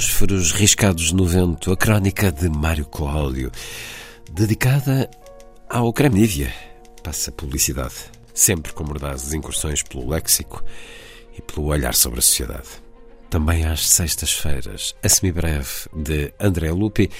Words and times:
Fósforos 0.00 0.52
riscados 0.52 1.12
no 1.12 1.26
vento, 1.26 1.70
a 1.70 1.76
crónica 1.76 2.32
de 2.32 2.48
Mário 2.48 2.86
Cláudio, 2.86 3.52
dedicada 4.32 5.10
ao 5.68 5.92
creme 5.92 6.20
Nivea. 6.20 6.50
Passa 7.04 7.30
publicidade, 7.30 7.94
sempre 8.32 8.72
com 8.72 8.82
mordazes 8.82 9.34
incursões 9.34 9.82
pelo 9.82 10.08
léxico 10.08 10.64
e 11.36 11.42
pelo 11.42 11.66
olhar 11.66 11.94
sobre 11.94 12.20
a 12.20 12.22
sociedade. 12.22 12.68
Também 13.28 13.66
às 13.66 13.86
sextas-feiras, 13.86 14.94
a 15.02 15.08
semibreve 15.08 15.68
de 15.94 16.32
André 16.40 16.72
Lupi, 16.72 17.10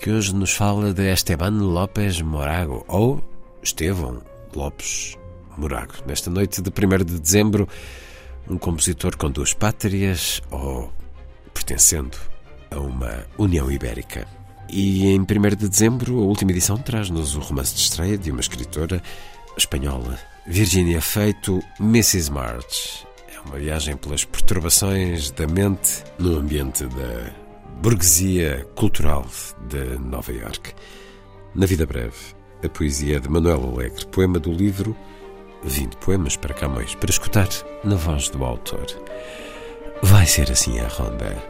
que 0.00 0.10
hoje 0.10 0.34
nos 0.34 0.52
fala 0.52 0.94
de 0.94 1.12
Esteban 1.12 1.60
López 1.60 2.22
Morago, 2.22 2.86
ou 2.88 3.22
Estevão 3.62 4.22
Lopes 4.56 5.18
Morago. 5.58 5.92
Nesta 6.06 6.30
noite 6.30 6.62
de 6.62 6.70
1 6.70 7.04
de 7.04 7.20
dezembro, 7.20 7.68
um 8.48 8.56
compositor 8.56 9.14
com 9.14 9.30
duas 9.30 9.52
pátrias 9.52 10.40
ou 10.50 10.90
pertencendo 11.54 12.18
a 12.70 12.78
uma 12.78 13.24
União 13.38 13.70
Ibérica. 13.70 14.26
E 14.68 15.06
em 15.06 15.20
1 15.20 15.24
de 15.56 15.68
dezembro, 15.68 16.18
a 16.18 16.26
última 16.26 16.50
edição 16.50 16.76
traz-nos 16.76 17.36
o 17.36 17.40
romance 17.40 17.74
de 17.74 17.80
estreia 17.80 18.18
de 18.18 18.30
uma 18.30 18.40
escritora 18.40 19.00
espanhola, 19.56 20.18
Virginia 20.46 21.00
Feito, 21.00 21.62
Mrs. 21.80 22.30
March. 22.30 23.06
É 23.32 23.40
uma 23.40 23.58
viagem 23.58 23.96
pelas 23.96 24.24
perturbações 24.24 25.30
da 25.30 25.46
mente 25.46 26.02
no 26.18 26.36
ambiente 26.38 26.84
da 26.86 27.32
burguesia 27.80 28.66
cultural 28.74 29.26
de 29.68 29.98
Nova 29.98 30.32
York. 30.32 30.74
Na 31.54 31.66
vida 31.66 31.86
breve, 31.86 32.34
a 32.62 32.68
poesia 32.68 33.20
de 33.20 33.28
Manuel 33.28 33.72
Alegre, 33.72 34.06
poema 34.06 34.38
do 34.38 34.50
livro 34.50 34.96
20 35.64 35.96
poemas 35.96 36.36
para 36.36 36.54
Camões, 36.54 36.94
para 36.94 37.10
escutar 37.10 37.48
na 37.82 37.96
voz 37.96 38.28
do 38.28 38.44
autor. 38.44 38.86
Vai 40.02 40.26
ser 40.26 40.50
assim 40.50 40.78
a 40.78 40.88
ronda. 40.88 41.42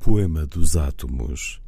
Poema 0.00 0.46
dos 0.46 0.76
Átomos. 0.76 1.60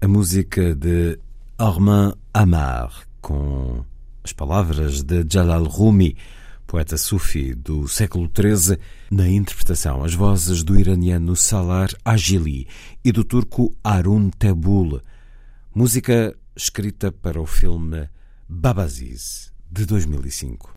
A 0.00 0.08
música 0.08 0.74
de 0.74 1.18
Armand 1.58 2.14
Amar, 2.34 3.06
com 3.20 3.84
as 4.24 4.32
palavras 4.32 5.02
de 5.02 5.24
Jalal 5.28 5.64
Rumi, 5.64 6.16
poeta 6.72 6.96
sufi 6.96 7.54
do 7.54 7.86
século 7.86 8.30
XIII, 8.34 8.78
na 9.10 9.28
interpretação 9.28 10.02
as 10.02 10.14
vozes 10.14 10.62
do 10.64 10.80
iraniano 10.80 11.36
Salar 11.36 11.90
Agili 12.02 12.66
e 13.04 13.12
do 13.12 13.22
turco 13.24 13.76
Arun 13.84 14.30
Tebul. 14.30 15.02
Música 15.74 16.34
escrita 16.56 17.12
para 17.12 17.38
o 17.38 17.44
filme 17.44 18.08
Babaziz, 18.48 19.52
de 19.70 19.84
2005. 19.84 20.71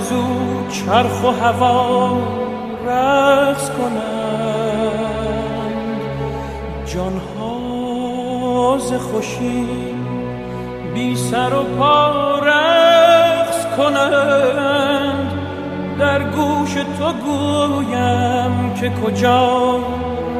از 0.00 0.12
او 0.12 0.66
چرخ 0.70 1.24
و 1.24 1.26
هوا 1.26 2.18
رقص 2.86 3.70
کنند. 3.70 5.20
جانها 6.86 8.78
ز 8.78 8.92
خوشی 8.92 9.66
بی 10.94 11.16
سر 11.16 11.54
و 11.54 11.62
پا 11.78 12.38
رقص 12.38 13.66
کنند. 13.76 15.32
در 15.98 16.22
گوش 16.22 16.74
تو 16.74 17.12
گویم 17.12 18.74
که 18.80 18.90
کجا 18.90 19.76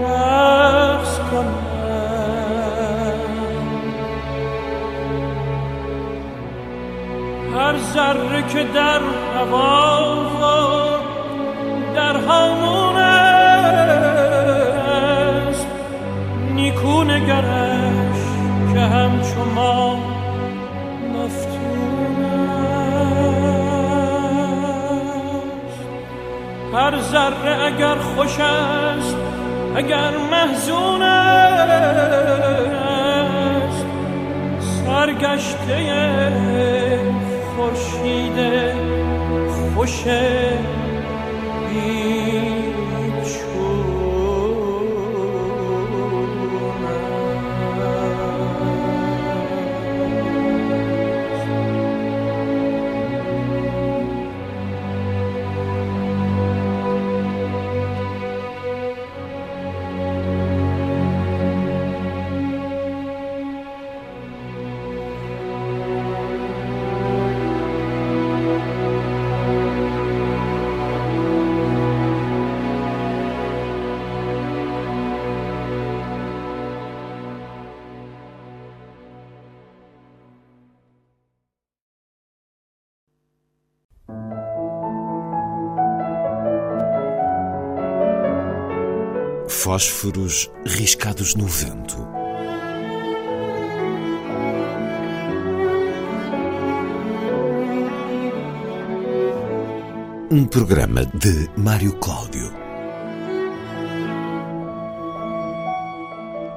رقص 0.03 1.19
کنند. 1.19 1.71
هر 7.57 7.79
ذره 7.79 8.30
که 8.53 8.65
در 8.65 9.01
هوا 9.37 10.17
در 11.95 12.17
هامون 12.17 12.97
است. 12.97 13.67
نیکو 16.55 17.05
نگرش 17.05 18.21
که 18.73 18.81
همچو 18.81 19.45
ما 19.55 19.97
مفتون 21.15 22.25
است. 22.25 23.09
هر 26.75 27.01
ذره 27.01 27.65
اگر 27.67 27.95
خوش 27.95 28.41
است 28.41 29.17
اگر 29.77 30.11
محزون 30.31 31.03
است. 31.03 31.51
سرگشته 34.87 35.75
خورشید 37.57 38.39
خوش 39.75 40.05
Fósforos 89.81 90.51
riscados 90.67 91.35
no 91.35 91.47
vento. 91.47 91.97
Um 100.31 100.47
programa 100.47 101.07
de 101.07 101.49
Mário 101.57 101.97
Cláudio. 101.99 102.53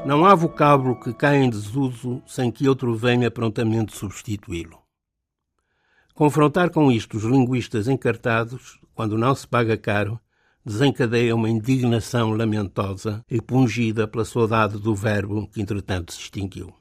Não 0.05 0.25
há 0.25 0.35
vocábulo 0.35 0.99
que 0.99 1.13
caia 1.13 1.45
em 1.45 1.49
desuso 1.49 2.21
sem 2.27 2.51
que 2.51 2.67
outro 2.67 2.93
venha 2.93 3.31
prontamente 3.31 3.95
substituí-lo. 3.95 4.79
Confrontar 6.13 6.71
com 6.71 6.91
isto 6.91 7.15
os 7.15 7.23
linguistas 7.23 7.87
encartados, 7.87 8.81
quando 8.93 9.17
não 9.17 9.33
se 9.33 9.47
paga 9.47 9.77
caro, 9.77 10.19
desencadeia 10.65 11.36
uma 11.36 11.50
indignação 11.50 12.31
lamentosa 12.31 13.24
e 13.30 13.42
pungida 13.42 14.07
pela 14.07 14.25
saudade 14.25 14.80
do 14.80 14.95
verbo 14.95 15.48
que 15.48 15.62
entretanto 15.62 16.13
se 16.13 16.19
extinguiu. 16.19 16.74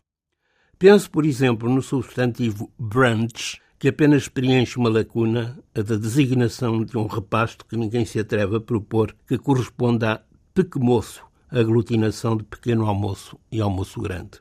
Penso, 0.79 1.11
por 1.11 1.25
exemplo, 1.25 1.69
no 1.69 1.83
substantivo 1.83 2.71
brunch, 2.79 3.61
que 3.79 3.89
apenas 3.89 4.29
preenche 4.29 4.79
uma 4.79 4.89
lacuna, 4.89 5.59
a 5.75 5.83
da 5.83 5.97
designação 5.97 6.85
de 6.85 6.97
um 6.97 7.07
repasto 7.07 7.67
que 7.67 7.77
ninguém 7.77 8.05
se 8.05 8.19
atreve 8.19 8.57
a 8.57 8.61
propor, 8.61 9.15
que 9.27 9.37
corresponde 9.37 10.05
a 10.05 10.23
pequemoço, 10.55 11.25
aglutinação 11.51 12.37
de 12.37 12.45
pequeno 12.45 12.87
almoço 12.87 13.39
e 13.51 13.61
almoço 13.61 14.01
grande. 14.01 14.39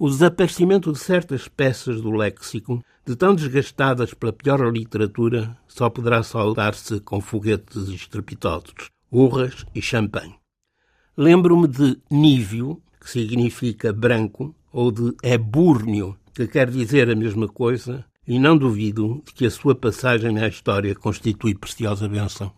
O 0.00 0.08
desaparecimento 0.08 0.92
de 0.92 0.98
certas 1.00 1.48
peças 1.48 2.00
do 2.00 2.12
léxico, 2.12 2.80
de 3.04 3.16
tão 3.16 3.34
desgastadas 3.34 4.14
pela 4.14 4.32
pior 4.32 4.60
literatura, 4.72 5.58
só 5.66 5.90
poderá 5.90 6.22
saudar-se 6.22 7.00
com 7.00 7.20
foguetes 7.20 7.88
estrepitosos, 7.88 8.90
urras 9.10 9.66
e 9.74 9.82
champanhe. 9.82 10.36
Lembro-me 11.16 11.66
de 11.66 11.98
nívio, 12.08 12.80
que 13.00 13.10
significa 13.10 13.92
branco, 13.92 14.54
ou 14.72 14.92
de 14.92 15.16
ebúrnio, 15.20 16.16
que 16.32 16.46
quer 16.46 16.70
dizer 16.70 17.10
a 17.10 17.16
mesma 17.16 17.48
coisa, 17.48 18.04
e 18.24 18.38
não 18.38 18.56
duvido 18.56 19.20
de 19.26 19.34
que 19.34 19.46
a 19.46 19.50
sua 19.50 19.74
passagem 19.74 20.32
na 20.32 20.46
história 20.46 20.94
constitui 20.94 21.56
preciosa 21.56 22.08
benção. 22.08 22.52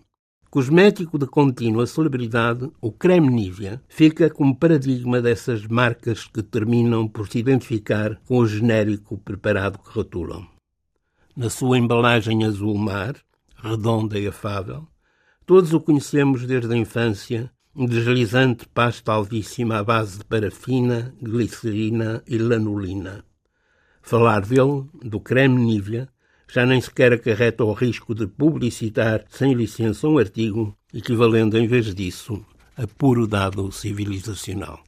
Cosmético 0.50 1.16
de 1.16 1.28
contínua 1.28 1.86
celebridade, 1.86 2.68
o 2.80 2.90
creme 2.90 3.28
Nivea 3.30 3.80
fica 3.88 4.28
como 4.28 4.56
paradigma 4.56 5.22
dessas 5.22 5.64
marcas 5.64 6.26
que 6.26 6.42
terminam 6.42 7.06
por 7.06 7.28
se 7.28 7.38
identificar 7.38 8.20
com 8.26 8.38
o 8.38 8.46
genérico 8.48 9.16
preparado 9.16 9.78
que 9.78 9.88
rotulam. 9.90 10.44
Na 11.36 11.48
sua 11.48 11.78
embalagem 11.78 12.44
azul 12.44 12.76
mar, 12.76 13.14
redonda 13.54 14.18
e 14.18 14.26
afável, 14.26 14.88
todos 15.46 15.72
o 15.72 15.78
conhecemos 15.78 16.44
desde 16.44 16.74
a 16.74 16.76
infância, 16.76 17.48
um 17.72 17.86
deslizante 17.86 18.66
pasta 18.74 19.12
alvíssima 19.12 19.78
à 19.78 19.84
base 19.84 20.18
de 20.18 20.24
parafina, 20.24 21.14
glicerina 21.22 22.24
e 22.26 22.38
lanolina. 22.38 23.24
Falar 24.02 24.40
dele, 24.40 24.84
do 25.00 25.20
creme 25.20 25.62
Nivea, 25.62 26.08
já 26.52 26.66
nem 26.66 26.80
sequer 26.80 27.12
acarreta 27.12 27.64
o 27.64 27.72
risco 27.72 28.14
de 28.14 28.26
publicitar 28.26 29.24
sem 29.28 29.54
licença 29.54 30.08
um 30.08 30.18
artigo, 30.18 30.76
equivalendo 30.92 31.56
em 31.56 31.66
vez 31.66 31.94
disso 31.94 32.44
a 32.76 32.86
puro 32.86 33.26
dado 33.26 33.70
civilizacional. 33.70 34.80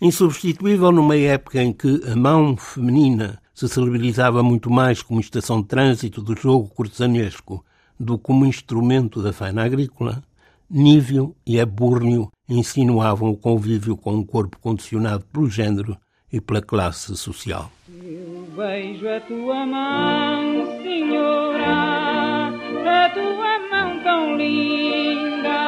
Insubstituível 0.00 0.92
numa 0.92 1.16
época 1.16 1.62
em 1.62 1.72
que 1.72 2.00
a 2.06 2.16
mão 2.16 2.56
feminina 2.56 3.40
se 3.54 3.68
celebrizava 3.68 4.42
muito 4.42 4.70
mais 4.70 5.02
como 5.02 5.20
estação 5.20 5.62
de 5.62 5.68
trânsito 5.68 6.20
do 6.20 6.36
jogo 6.36 6.68
cortesanesco 6.68 7.64
do 7.98 8.18
que 8.18 8.24
como 8.24 8.46
instrumento 8.46 9.22
da 9.22 9.32
faina 9.32 9.64
agrícola, 9.64 10.22
Nívio 10.68 11.36
e 11.46 11.58
Ebúrnio 11.58 12.30
insinuavam 12.48 13.30
o 13.30 13.36
convívio 13.36 13.96
com 13.96 14.14
um 14.14 14.24
corpo 14.24 14.58
condicionado 14.58 15.24
pelo 15.26 15.48
género 15.48 15.96
e 16.32 16.40
pela 16.40 16.62
classe 16.62 17.14
social. 17.16 17.70
Eu 17.88 18.48
beijo 18.56 19.06
a 19.06 19.20
tua 19.20 19.66
mão, 19.66 20.80
senhora, 20.82 22.48
a 22.86 23.10
tua 23.10 23.58
mão 23.70 24.02
tão 24.02 24.36
linda, 24.36 25.60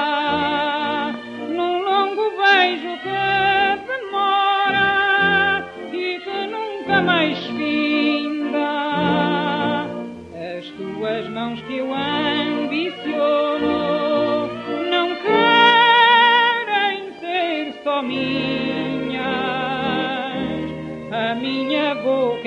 num 1.55 1.83
longo 1.83 2.31
beijo 2.43 2.97
que 3.03 3.77
demora 3.87 5.69
e 5.93 6.19
que 6.21 6.47
nunca 6.47 7.03
mais 7.03 7.39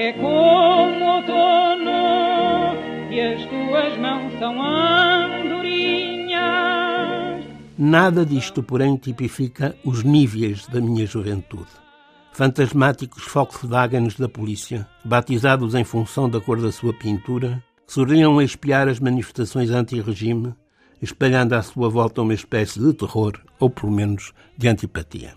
é 0.08 0.14
como 0.14 1.06
outono 1.06 1.92
e 3.12 3.20
as 3.20 3.46
tuas 3.46 3.98
mãos 3.98 4.32
são 4.40 4.62
andorinhas. 4.64 6.38
Nada 7.78 8.26
disto, 8.26 8.64
porém, 8.64 8.96
tipifica 8.96 9.76
os 9.84 10.04
níveis 10.04 10.66
da 10.68 10.80
minha 10.80 11.06
juventude. 11.06 11.68
Fantasmáticos 12.32 13.26
Volkswagens 13.28 14.16
da 14.16 14.30
polícia, 14.30 14.88
batizados 15.04 15.76
em 15.76 15.84
função 15.84 16.30
da 16.30 16.40
cor 16.40 16.62
da 16.62 16.72
sua 16.72 16.94
pintura, 16.94 17.62
sorriam 17.86 18.40
a 18.40 18.44
espiar 18.46 18.88
as 18.88 19.02
manifestações 19.02 19.72
anti-regime, 19.72 20.56
espalhando 21.02 21.52
à 21.54 21.62
sua 21.62 21.90
volta 21.90 22.22
uma 22.22 22.34
espécie 22.34 22.80
de 22.80 22.94
terror, 22.94 23.34
ou 23.60 23.70
pelo 23.70 23.92
menos 23.92 24.32
de 24.58 24.70
antipatia. 24.70 25.36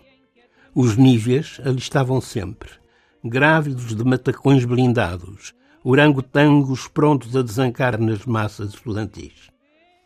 Os 0.73 0.95
níveis 0.95 1.59
ali 1.65 1.79
estavam 1.79 2.21
sempre, 2.21 2.80
grávidos 3.23 3.95
de 3.95 4.03
matacões 4.03 4.65
blindados, 4.65 5.53
orangotangos 5.83 6.87
prontos 6.87 7.35
a 7.35 7.41
desancar 7.41 7.99
nas 7.99 8.25
massas 8.25 8.73
estudantis. 8.73 9.51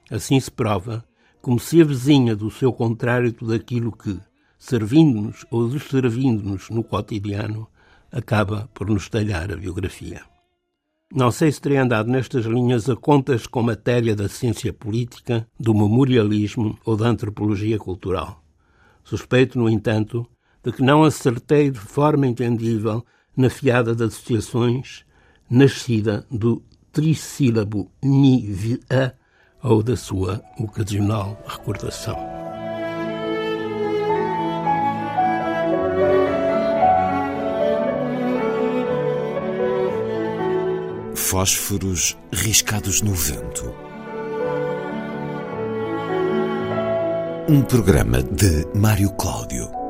Assim 0.09 0.39
se 0.39 0.51
prova 0.51 1.03
como 1.41 1.59
se 1.59 1.81
avizinha 1.81 2.35
do 2.35 2.49
seu 2.49 2.73
contrário 2.73 3.31
tudo 3.31 3.53
aquilo 3.53 3.91
que, 3.91 4.19
servindo-nos 4.57 5.45
ou 5.51 5.69
desservindo-nos 5.69 6.69
no 6.69 6.83
cotidiano, 6.83 7.67
acaba 8.11 8.69
por 8.73 8.89
nos 8.89 9.07
talhar 9.09 9.51
a 9.51 9.55
biografia. 9.55 10.23
Não 11.13 11.31
sei 11.31 11.51
se 11.51 11.61
terei 11.61 11.77
andado 11.77 12.09
nestas 12.09 12.45
linhas 12.45 12.89
a 12.89 12.95
contas 12.95 13.45
com 13.45 13.61
matéria 13.61 14.15
da 14.15 14.27
ciência 14.27 14.73
política, 14.73 15.47
do 15.59 15.73
memorialismo 15.73 16.77
ou 16.83 16.97
da 16.97 17.07
antropologia 17.07 17.77
cultural. 17.77 18.43
Suspeito, 19.03 19.59
no 19.59 19.69
entanto, 19.69 20.27
de 20.65 20.71
que 20.71 20.81
não 20.81 21.03
acertei 21.03 21.69
de 21.69 21.79
forma 21.79 22.25
entendível 22.25 23.05
na 23.37 23.49
fiada 23.49 23.95
de 23.95 24.03
associações 24.03 25.05
nascida 25.47 26.25
do 26.31 26.63
trissílabo 26.91 27.91
ni-vi-a 28.03 29.13
ou 29.61 29.83
da 29.83 29.95
sua 29.95 30.41
ocasional 30.57 31.39
recordação. 31.45 32.17
Fósforos 41.13 42.17
riscados 42.31 43.01
no 43.01 43.13
vento. 43.13 43.73
Um 47.47 47.61
programa 47.61 48.23
de 48.23 48.65
Mário 48.73 49.11
Cláudio. 49.11 49.84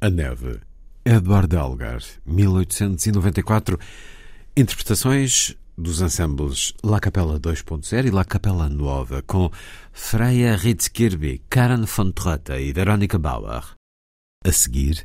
A 0.00 0.08
Neve, 0.08 0.60
Edward 1.04 1.56
Elgar, 1.56 2.00
1894. 2.24 3.78
Interpretações 4.56 5.56
dos 5.76 6.00
ensembles 6.00 6.72
La 6.84 7.00
Capella 7.00 7.40
2.0 7.40 8.06
e 8.06 8.10
La 8.12 8.24
Capella 8.24 8.68
Nova, 8.68 9.22
com 9.22 9.50
Freya 9.90 10.54
Ritzkirby, 10.54 11.42
Karen 11.50 11.84
von 11.84 12.12
Trotta 12.12 12.60
e 12.60 12.72
Veronica 12.72 13.18
Bauer. 13.18 13.74
A 14.44 14.52
seguir, 14.52 15.04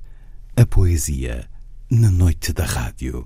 a 0.56 0.64
poesia 0.64 1.50
na 1.90 2.12
noite 2.12 2.54
da 2.54 2.66
rádio. 2.66 3.26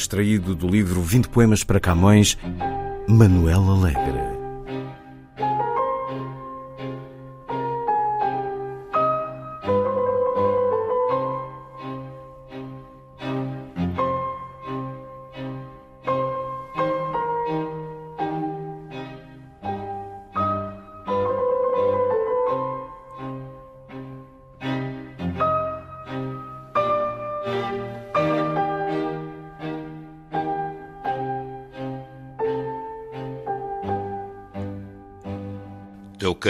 Extraído 0.00 0.54
do 0.54 0.66
livro 0.66 1.02
20 1.02 1.28
Poemas 1.28 1.62
para 1.62 1.78
Camões, 1.78 2.38
Manuel 3.06 3.70
Alegre. 3.70 4.29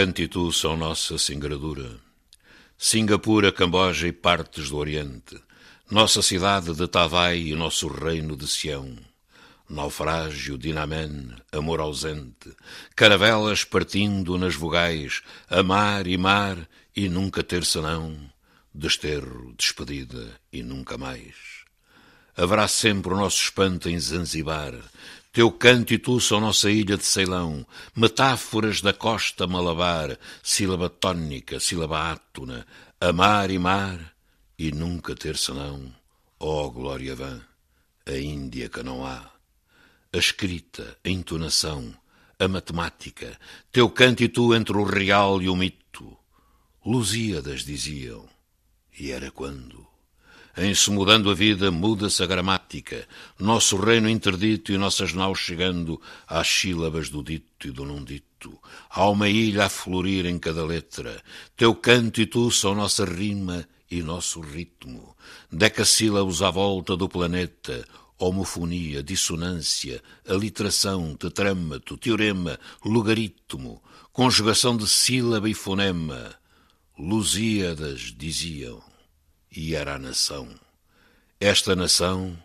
Teu 0.01 0.07
canto 0.07 0.21
e 0.23 0.27
tu 0.27 0.51
são 0.51 0.75
nossa 0.75 1.15
singradura. 1.19 1.99
Singapura, 2.75 3.51
Camboja 3.51 4.07
e 4.07 4.11
partes 4.11 4.71
do 4.71 4.77
Oriente, 4.77 5.39
nossa 5.91 6.23
cidade 6.23 6.73
de 6.73 6.87
Tavai 6.87 7.37
e 7.37 7.55
nosso 7.55 7.87
reino 7.87 8.35
de 8.35 8.47
Sião. 8.47 8.97
Naufrágio, 9.69 10.57
dinamen, 10.57 11.35
amor 11.51 11.81
ausente, 11.81 12.51
caravelas 12.95 13.63
partindo 13.63 14.39
nas 14.39 14.55
vogais, 14.55 15.21
amar 15.47 16.07
e 16.07 16.17
mar 16.17 16.57
e 16.95 17.07
nunca 17.07 17.43
ter 17.43 17.63
senão, 17.63 18.17
desterro, 18.73 19.53
despedida 19.55 20.31
e 20.51 20.63
nunca 20.63 20.97
mais. 20.97 21.35
Haverá 22.35 22.67
sempre 22.67 23.13
o 23.13 23.17
nosso 23.17 23.39
espanto 23.39 23.87
em 23.87 23.99
Zanzibar, 23.99 24.73
teu 25.31 25.49
canto 25.49 25.93
e 25.93 25.97
tu 25.97 26.19
são 26.19 26.41
nossa 26.41 26.69
ilha 26.69 26.97
de 26.97 27.05
Ceilão, 27.05 27.65
metáforas 27.95 28.81
da 28.81 28.91
costa 28.91 29.47
malabar, 29.47 30.17
sílaba 30.43 30.89
tónica, 30.89 31.59
sílaba 31.59 32.11
átona, 32.11 32.67
amar 32.99 33.49
e 33.49 33.57
mar, 33.57 34.13
e 34.59 34.71
nunca 34.71 35.15
ter 35.15 35.37
senão, 35.37 35.93
ó 36.39 36.65
oh, 36.65 36.71
glória 36.71 37.15
vã, 37.15 37.41
a 38.05 38.17
Índia 38.17 38.67
que 38.67 38.83
não 38.83 39.05
há. 39.05 39.31
A 40.13 40.17
escrita, 40.17 40.97
a 41.03 41.09
entonação, 41.09 41.95
a 42.37 42.47
matemática, 42.47 43.39
teu 43.71 43.89
canto 43.89 44.23
e 44.23 44.27
tu 44.27 44.53
entre 44.53 44.75
o 44.75 44.83
real 44.83 45.41
e 45.41 45.47
o 45.47 45.55
mito. 45.55 46.17
Lusíadas 46.85 47.63
diziam, 47.63 48.27
e 48.99 49.11
era 49.11 49.31
quando? 49.31 49.90
Em 50.57 50.75
se 50.75 50.91
mudando 50.91 51.29
a 51.29 51.33
vida, 51.33 51.71
muda-se 51.71 52.21
a 52.21 52.25
gramática, 52.25 53.07
nosso 53.39 53.77
reino 53.77 54.09
interdito 54.09 54.73
e 54.73 54.77
nossas 54.77 55.13
naus 55.13 55.39
chegando 55.39 55.99
às 56.27 56.47
sílabas 56.47 57.09
do 57.09 57.23
dito 57.23 57.67
e 57.67 57.71
do 57.71 57.85
não 57.85 58.03
dito. 58.03 58.59
Há 58.89 59.09
uma 59.09 59.29
ilha 59.29 59.65
a 59.65 59.69
florir 59.69 60.25
em 60.25 60.37
cada 60.37 60.65
letra, 60.65 61.23
teu 61.55 61.73
canto 61.73 62.19
e 62.19 62.25
tu 62.25 62.51
são 62.51 62.75
nossa 62.75 63.05
rima 63.05 63.65
e 63.89 64.03
nosso 64.03 64.41
ritmo. 64.41 65.15
Decassílabos 65.49 66.41
à 66.41 66.51
volta 66.51 66.97
do 66.97 67.07
planeta, 67.07 67.87
homofonia, 68.17 69.01
dissonância, 69.01 70.03
aliteração, 70.27 71.15
tetrâmato, 71.15 71.95
teorema, 71.95 72.59
logaritmo, 72.83 73.81
conjugação 74.11 74.75
de 74.75 74.87
sílaba 74.87 75.49
e 75.49 75.53
fonema. 75.53 76.35
Lusíadas 76.99 78.13
diziam 78.15 78.90
e 79.51 79.75
era 79.75 79.95
a 79.95 79.99
nação. 79.99 80.47
Esta 81.39 81.75
nação 81.75 82.37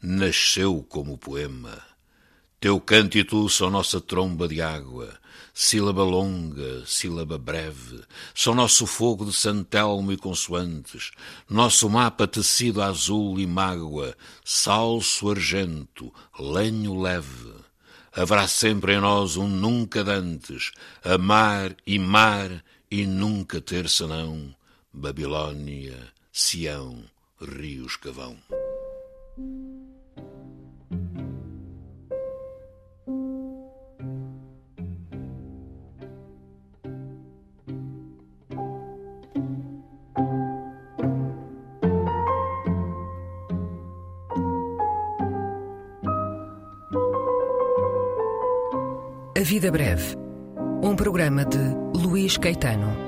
nasceu 0.00 0.84
como 0.88 1.18
poema. 1.18 1.82
Teu 2.60 2.80
canto 2.80 3.18
e 3.18 3.24
tu 3.24 3.48
são 3.50 3.68
nossa 3.68 4.00
tromba 4.00 4.48
de 4.48 4.62
água, 4.62 5.18
sílaba 5.52 6.02
longa, 6.02 6.82
sílaba 6.86 7.36
breve, 7.36 8.02
são 8.34 8.54
nosso 8.54 8.86
fogo 8.86 9.26
de 9.26 9.34
santelmo 9.34 10.10
e 10.12 10.16
consoantes, 10.16 11.10
nosso 11.48 11.90
mapa 11.90 12.26
tecido 12.26 12.80
azul 12.80 13.38
e 13.38 13.46
mágoa, 13.46 14.16
salso 14.42 15.30
argento, 15.30 16.10
lenho 16.38 16.98
leve. 16.98 17.52
Haverá 18.10 18.48
sempre 18.48 18.94
em 18.94 19.00
nós 19.00 19.36
um 19.36 19.48
nunca 19.48 20.02
dantes, 20.02 20.72
amar 21.02 21.76
e 21.86 21.98
mar 21.98 22.64
e 22.90 23.04
nunca 23.04 23.60
ter 23.60 23.90
senão 23.90 24.54
Babilônia, 24.90 26.13
Sião, 26.36 26.96
rios 27.40 27.96
que 27.96 28.10
vão. 28.10 28.36
A 49.36 49.40
Vida 49.44 49.70
Breve, 49.70 50.16
um 50.82 50.96
programa 50.96 51.44
de 51.44 51.58
Luís 51.96 52.36
Caetano. 52.36 53.03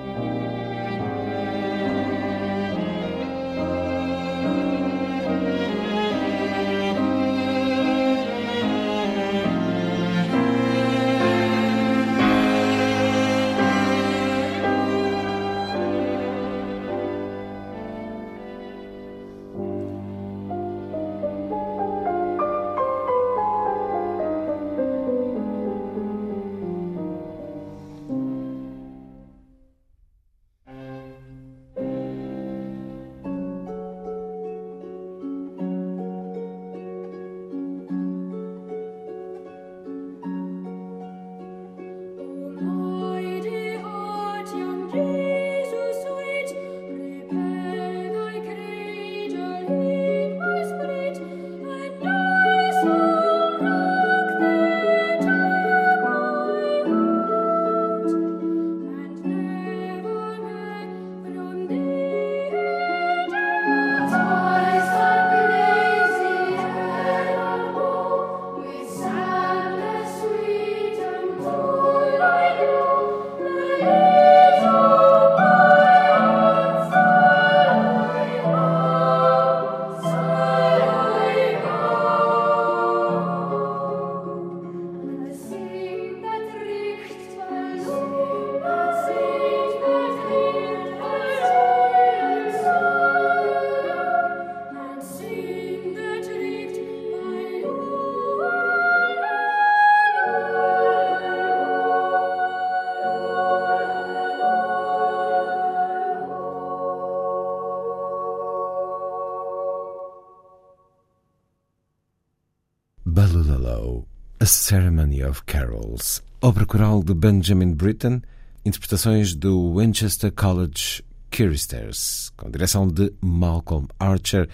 Ceremony 114.57 115.23
of 115.23 115.43
Carols, 115.45 116.23
obra 116.41 116.65
coral 116.65 117.03
de 117.03 117.15
Benjamin 117.15 117.75
Britten, 117.75 118.23
interpretações 118.65 119.35
do 119.35 119.77
Winchester 119.77 120.33
College 120.33 121.05
Choristers, 121.31 122.33
com 122.37 122.51
direção 122.51 122.89
de 122.89 123.13
Malcolm 123.21 123.87
Archer, 124.01 124.49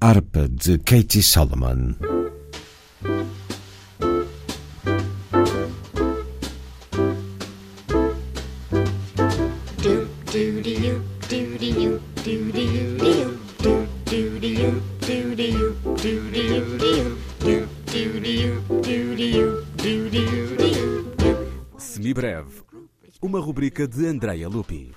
harpa 0.00 0.48
de 0.48 0.78
Katie 0.78 1.22
Solomon. 1.22 1.94
Semibreve, 21.78 22.62
uma 23.22 23.38
rubrica 23.38 23.86
de 23.86 24.04
Andrea 24.04 24.48
Lupi. 24.48 24.90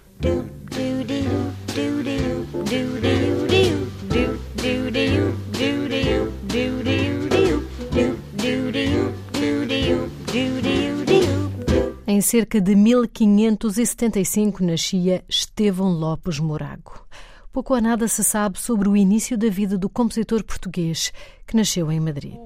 Em 12.07 12.21
cerca 12.21 12.59
de 12.59 12.75
1575 12.75 14.63
nascia 14.63 15.23
Estevão 15.29 15.89
Lopes 15.89 16.39
Morago. 16.39 17.05
Pouco 17.53 17.75
ou 17.75 17.81
nada 17.81 18.07
se 18.07 18.23
sabe 18.23 18.59
sobre 18.59 18.89
o 18.89 18.97
início 18.97 19.37
da 19.37 19.49
vida 19.49 19.77
do 19.77 19.87
compositor 19.87 20.43
português 20.43 21.13
que 21.45 21.55
nasceu 21.55 21.91
em 21.91 21.99
Madrid. 21.99 22.41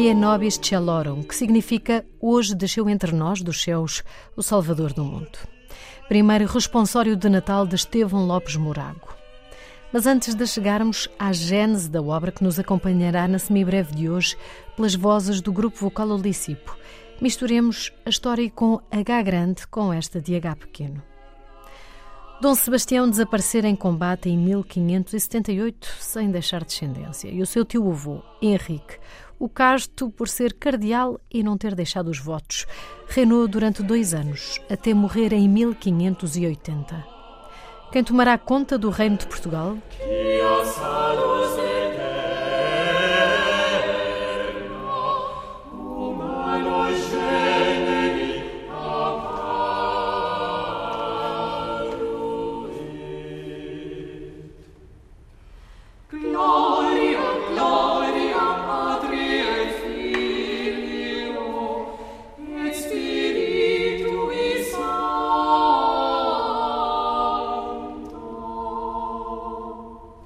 Odie 0.00 0.14
nobis 0.14 0.58
celorum, 0.58 1.22
que 1.22 1.34
significa 1.34 2.06
hoje 2.18 2.54
desceu 2.54 2.88
entre 2.88 3.12
nós 3.12 3.42
dos 3.42 3.62
céus 3.62 4.02
o 4.34 4.42
Salvador 4.42 4.94
do 4.94 5.04
mundo. 5.04 5.38
Primeiro 6.08 6.46
responsório 6.46 7.14
de 7.14 7.28
Natal 7.28 7.66
de 7.66 7.74
Estevão 7.74 8.24
Lopes 8.24 8.56
Morago. 8.56 9.14
Mas 9.92 10.06
antes 10.06 10.34
de 10.34 10.46
chegarmos 10.46 11.06
à 11.18 11.34
gênese 11.34 11.90
da 11.90 12.00
obra 12.00 12.32
que 12.32 12.42
nos 12.42 12.58
acompanhará 12.58 13.28
na 13.28 13.38
semibreve 13.38 13.94
de 13.94 14.08
hoje, 14.08 14.38
pelas 14.74 14.94
vozes 14.94 15.42
do 15.42 15.52
grupo 15.52 15.76
vocal 15.76 16.08
Olicipo, 16.08 16.74
misturemos 17.20 17.92
a 18.06 18.08
história 18.08 18.48
com 18.48 18.80
H 18.90 19.22
grande 19.22 19.66
com 19.66 19.92
esta 19.92 20.18
de 20.18 20.34
H 20.34 20.56
pequeno. 20.56 21.02
Dom 22.40 22.54
Sebastião 22.54 23.06
desaparecera 23.06 23.68
em 23.68 23.76
combate 23.76 24.30
em 24.30 24.38
1578 24.38 25.86
sem 26.00 26.30
deixar 26.30 26.64
descendência, 26.64 27.28
e 27.28 27.42
o 27.42 27.46
seu 27.46 27.66
tio-avô, 27.66 28.22
Henrique, 28.40 28.98
o 29.40 29.48
casto 29.48 30.10
por 30.10 30.28
ser 30.28 30.52
cardeal 30.52 31.18
e 31.32 31.42
não 31.42 31.56
ter 31.56 31.74
deixado 31.74 32.08
os 32.08 32.18
votos. 32.18 32.66
Reinou 33.08 33.48
durante 33.48 33.82
dois 33.82 34.12
anos, 34.12 34.60
até 34.70 34.92
morrer 34.92 35.32
em 35.32 35.48
1580. 35.48 37.04
Quem 37.90 38.04
tomará 38.04 38.36
conta 38.36 38.78
do 38.78 38.90
reino 38.90 39.16
de 39.16 39.26
Portugal? 39.26 39.78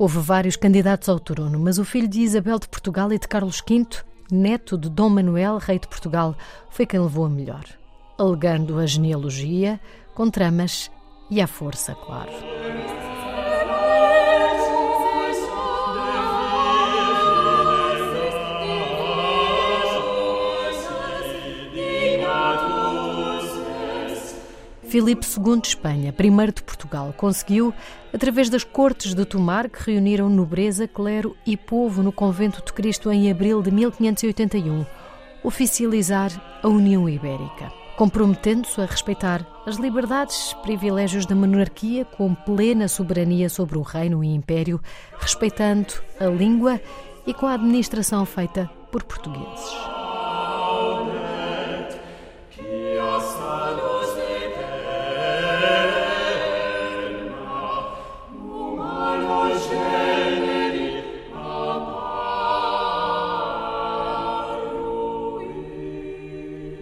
Houve 0.04 0.18
vários 0.18 0.54
candidatos 0.54 1.08
ao 1.08 1.18
trono, 1.18 1.58
mas 1.58 1.78
o 1.78 1.84
filho 1.84 2.06
de 2.06 2.20
Isabel 2.20 2.58
de 2.58 2.68
Portugal 2.68 3.10
e 3.10 3.18
de 3.18 3.26
Carlos 3.26 3.62
V, 3.66 3.86
neto 4.30 4.76
de 4.76 4.90
Dom 4.90 5.08
Manuel, 5.08 5.56
rei 5.56 5.78
de 5.78 5.88
Portugal, 5.88 6.36
foi 6.68 6.84
quem 6.84 7.00
levou 7.00 7.24
a 7.24 7.30
melhor, 7.30 7.64
alegando 8.18 8.78
a 8.78 8.84
genealogia, 8.84 9.80
com 10.14 10.28
tramas 10.28 10.90
e 11.30 11.40
a 11.40 11.46
força, 11.46 11.94
claro. 11.94 12.30
Filipe 24.94 25.26
II 25.26 25.60
de 25.60 25.66
Espanha, 25.66 26.12
primeiro 26.12 26.52
de 26.52 26.62
Portugal, 26.62 27.12
conseguiu, 27.16 27.74
através 28.12 28.48
das 28.48 28.62
cortes 28.62 29.12
de 29.12 29.24
Tomar, 29.24 29.68
que 29.68 29.90
reuniram 29.90 30.30
nobreza, 30.30 30.86
clero 30.86 31.36
e 31.44 31.56
povo 31.56 32.00
no 32.00 32.12
convento 32.12 32.62
de 32.64 32.72
Cristo 32.72 33.10
em 33.10 33.28
abril 33.28 33.60
de 33.60 33.72
1581, 33.72 34.86
oficializar 35.42 36.30
a 36.62 36.68
União 36.68 37.08
Ibérica, 37.08 37.72
comprometendo-se 37.96 38.80
a 38.80 38.86
respeitar 38.86 39.44
as 39.66 39.78
liberdades 39.78 40.52
e 40.52 40.62
privilégios 40.62 41.26
da 41.26 41.34
monarquia 41.34 42.04
com 42.04 42.32
plena 42.32 42.86
soberania 42.86 43.48
sobre 43.48 43.76
o 43.76 43.82
reino 43.82 44.22
e 44.22 44.28
império, 44.28 44.80
respeitando 45.18 45.92
a 46.20 46.26
língua 46.26 46.80
e 47.26 47.34
com 47.34 47.48
a 47.48 47.54
administração 47.54 48.24
feita 48.24 48.70
por 48.92 49.02
portugueses. 49.02 50.03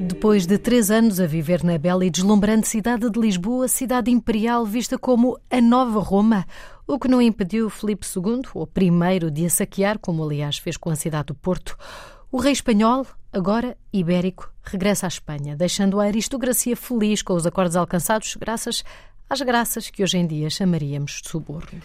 Depois 0.06 0.46
de 0.46 0.58
três 0.58 0.90
anos 0.90 1.20
a 1.20 1.26
viver 1.26 1.62
na 1.62 1.78
bela 1.78 2.04
e 2.04 2.10
deslumbrante 2.10 2.68
cidade 2.68 3.08
de 3.08 3.20
Lisboa, 3.20 3.68
cidade 3.68 4.10
imperial 4.10 4.64
vista 4.64 4.98
como 4.98 5.38
a 5.50 5.60
nova 5.60 6.00
Roma, 6.00 6.44
o 6.86 6.98
que 6.98 7.08
não 7.08 7.22
impediu 7.22 7.70
Filipe 7.70 8.06
II, 8.06 8.42
o 8.54 8.66
primeiro, 8.66 9.30
de 9.30 9.46
a 9.46 9.50
saquear, 9.50 9.98
como 9.98 10.24
aliás 10.24 10.58
fez 10.58 10.76
com 10.76 10.90
a 10.90 10.96
cidade 10.96 11.26
do 11.26 11.34
Porto. 11.34 11.76
O 12.30 12.38
rei 12.38 12.52
espanhol, 12.52 13.06
agora 13.32 13.76
ibérico, 13.92 14.52
regressa 14.62 15.06
à 15.06 15.08
Espanha, 15.08 15.56
deixando 15.56 16.00
a 16.00 16.04
aristocracia 16.04 16.76
feliz 16.76 17.22
com 17.22 17.34
os 17.34 17.46
acordos 17.46 17.76
alcançados, 17.76 18.36
graças 18.36 18.84
às 19.28 19.40
graças 19.40 19.88
que 19.88 20.02
hoje 20.02 20.18
em 20.18 20.26
dia 20.26 20.50
chamaríamos 20.50 21.20
de 21.22 21.28
subornos. 21.28 21.84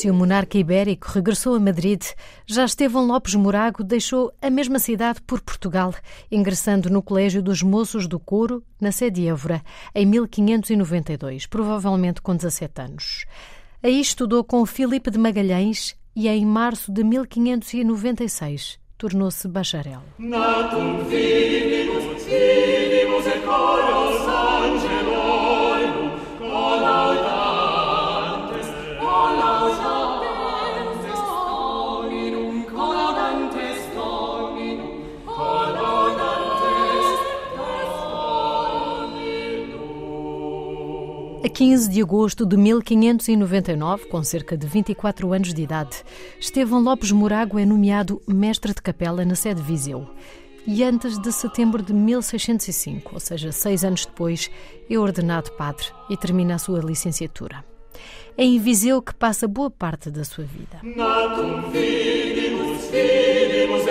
Se 0.00 0.08
o 0.08 0.14
monarca 0.14 0.56
ibérico 0.56 1.08
regressou 1.12 1.54
a 1.54 1.60
Madrid, 1.60 2.02
já 2.46 2.64
Estevão 2.64 3.06
Lopes 3.06 3.34
Morago 3.34 3.84
deixou 3.84 4.32
a 4.40 4.48
mesma 4.48 4.78
cidade 4.78 5.20
por 5.20 5.42
Portugal, 5.42 5.94
ingressando 6.32 6.88
no 6.88 7.02
Colégio 7.02 7.42
dos 7.42 7.62
Moços 7.62 8.08
do 8.08 8.18
Couro, 8.18 8.64
na 8.80 8.92
sede 8.92 9.20
de 9.20 9.28
Évora, 9.28 9.60
em 9.94 10.06
1592, 10.06 11.44
provavelmente 11.44 12.22
com 12.22 12.34
17 12.34 12.80
anos. 12.80 13.26
Aí 13.82 14.00
estudou 14.00 14.42
com 14.42 14.64
Filipe 14.64 15.10
de 15.10 15.18
Magalhães 15.18 15.94
e 16.16 16.28
em 16.28 16.46
março 16.46 16.90
de 16.90 17.04
1596 17.04 18.78
tornou-se 18.96 19.46
bacharel. 19.48 20.00
Natum 20.18 21.04
finimus, 21.10 22.24
finimus 22.24 23.26
et 23.26 24.49
15 41.50 41.90
de 41.90 42.00
agosto 42.00 42.46
de 42.46 42.56
1599, 42.56 44.06
com 44.06 44.22
cerca 44.22 44.56
de 44.56 44.66
24 44.66 45.32
anos 45.32 45.52
de 45.52 45.62
idade, 45.62 46.02
Estevão 46.38 46.80
Lopes 46.80 47.10
Morago 47.12 47.58
é 47.58 47.66
nomeado 47.66 48.22
mestre 48.26 48.72
de 48.72 48.80
capela 48.80 49.24
na 49.24 49.34
sede 49.34 49.60
de 49.60 49.66
Viseu. 49.66 50.08
E 50.66 50.84
antes 50.84 51.18
de 51.18 51.32
setembro 51.32 51.82
de 51.82 51.92
1605, 51.92 53.10
ou 53.12 53.20
seja, 53.20 53.50
seis 53.50 53.84
anos 53.84 54.06
depois, 54.06 54.50
é 54.88 54.98
ordenado 54.98 55.50
padre 55.52 55.86
e 56.08 56.16
termina 56.16 56.54
a 56.54 56.58
sua 56.58 56.80
licenciatura. 56.80 57.64
É 58.36 58.44
em 58.44 58.58
Viseu 58.58 59.02
que 59.02 59.14
passa 59.14 59.48
boa 59.48 59.70
parte 59.70 60.10
da 60.10 60.24
sua 60.24 60.44
vida. 60.44 60.80
Natum 60.82 61.70
vidimus, 61.70 62.84
vidimus 62.90 63.86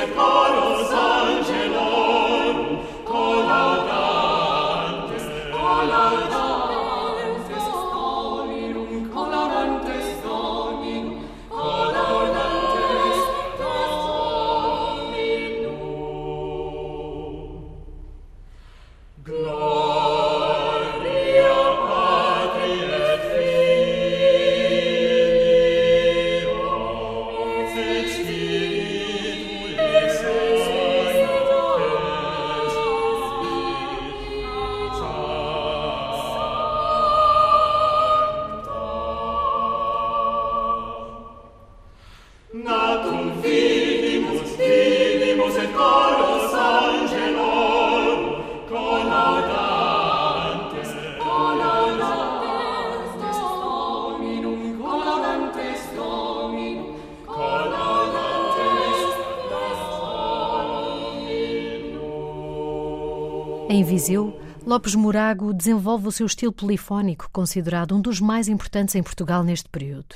Lopes 64.80 64.96
Morago 64.96 65.54
desenvolve 65.54 66.08
o 66.08 66.12
seu 66.12 66.26
estilo 66.26 66.54
polifónico, 66.54 67.28
considerado 67.34 67.94
um 67.94 68.00
dos 68.00 68.22
mais 68.22 68.48
importantes 68.48 68.96
em 68.96 69.04
Portugal 69.04 69.44
neste 69.44 69.68
período. 69.68 70.16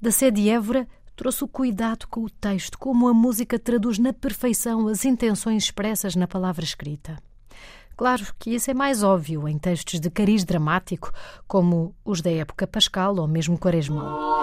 Da 0.00 0.10
sede 0.10 0.40
de 0.40 0.48
Évora, 0.48 0.88
trouxe 1.14 1.44
o 1.44 1.48
cuidado 1.48 2.06
com 2.08 2.24
o 2.24 2.30
texto, 2.30 2.78
como 2.78 3.08
a 3.08 3.12
música 3.12 3.58
traduz 3.58 3.98
na 3.98 4.14
perfeição 4.14 4.88
as 4.88 5.04
intenções 5.04 5.64
expressas 5.64 6.16
na 6.16 6.26
palavra 6.26 6.64
escrita. 6.64 7.18
Claro 7.94 8.24
que 8.38 8.54
isso 8.54 8.70
é 8.70 8.74
mais 8.74 9.02
óbvio 9.02 9.46
em 9.46 9.58
textos 9.58 10.00
de 10.00 10.08
cariz 10.08 10.46
dramático, 10.46 11.12
como 11.46 11.94
os 12.02 12.22
da 12.22 12.30
época 12.30 12.66
pascal 12.66 13.14
ou 13.18 13.28
mesmo 13.28 13.58
quaresmal. 13.58 14.39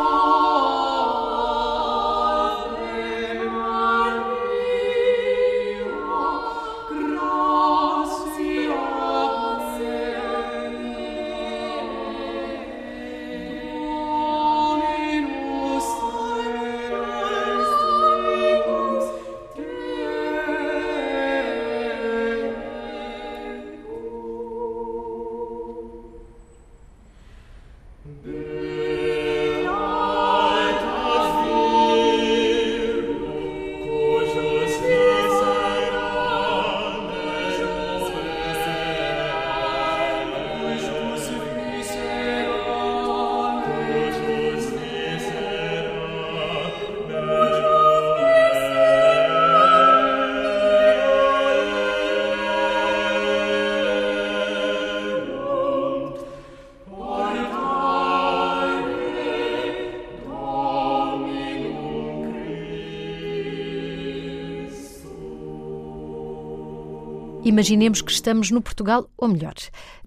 Imaginemos 67.47 68.01
que 68.01 68.12
estamos 68.12 68.51
no 68.51 68.62
Portugal, 68.62 69.10
ou 69.17 69.29
melhor, 69.29 69.53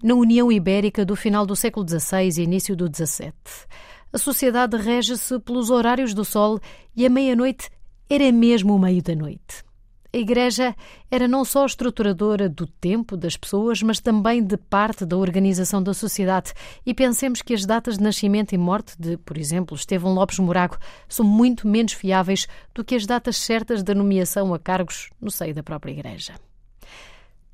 na 0.03 0.13
União 0.13 0.51
Ibérica 0.51 1.03
do 1.03 1.15
final 1.15 1.43
do 1.43 1.55
século 1.55 1.83
XVI 1.89 2.39
e 2.39 2.43
início 2.43 2.75
do 2.75 2.85
XVII. 2.85 3.33
A 4.13 4.19
sociedade 4.19 4.77
rege-se 4.77 5.39
pelos 5.39 5.71
horários 5.71 6.13
do 6.13 6.23
sol 6.23 6.59
e 6.95 7.03
a 7.03 7.09
meia-noite 7.09 7.67
era 8.07 8.31
mesmo 8.31 8.75
o 8.75 8.79
meio 8.79 9.01
da 9.01 9.15
noite. 9.15 9.63
A 10.13 10.17
Igreja 10.17 10.75
era 11.09 11.27
não 11.27 11.43
só 11.43 11.65
estruturadora 11.65 12.47
do 12.47 12.67
tempo 12.67 13.17
das 13.17 13.35
pessoas, 13.35 13.81
mas 13.81 13.99
também 13.99 14.43
de 14.43 14.55
parte 14.55 15.03
da 15.03 15.17
organização 15.17 15.81
da 15.81 15.95
sociedade. 15.95 16.53
E 16.85 16.93
pensemos 16.93 17.41
que 17.41 17.55
as 17.55 17.65
datas 17.65 17.97
de 17.97 18.03
nascimento 18.03 18.53
e 18.53 18.57
morte 18.57 18.93
de, 18.99 19.17
por 19.17 19.35
exemplo, 19.35 19.75
Estevão 19.75 20.13
Lopes 20.13 20.37
Morago 20.37 20.77
são 21.09 21.25
muito 21.25 21.67
menos 21.67 21.93
fiáveis 21.93 22.47
do 22.71 22.83
que 22.85 22.93
as 22.93 23.07
datas 23.07 23.37
certas 23.37 23.81
da 23.81 23.95
nomeação 23.95 24.53
a 24.53 24.59
cargos 24.59 25.09
no 25.19 25.31
seio 25.31 25.55
da 25.55 25.63
própria 25.63 25.91
Igreja. 25.91 26.35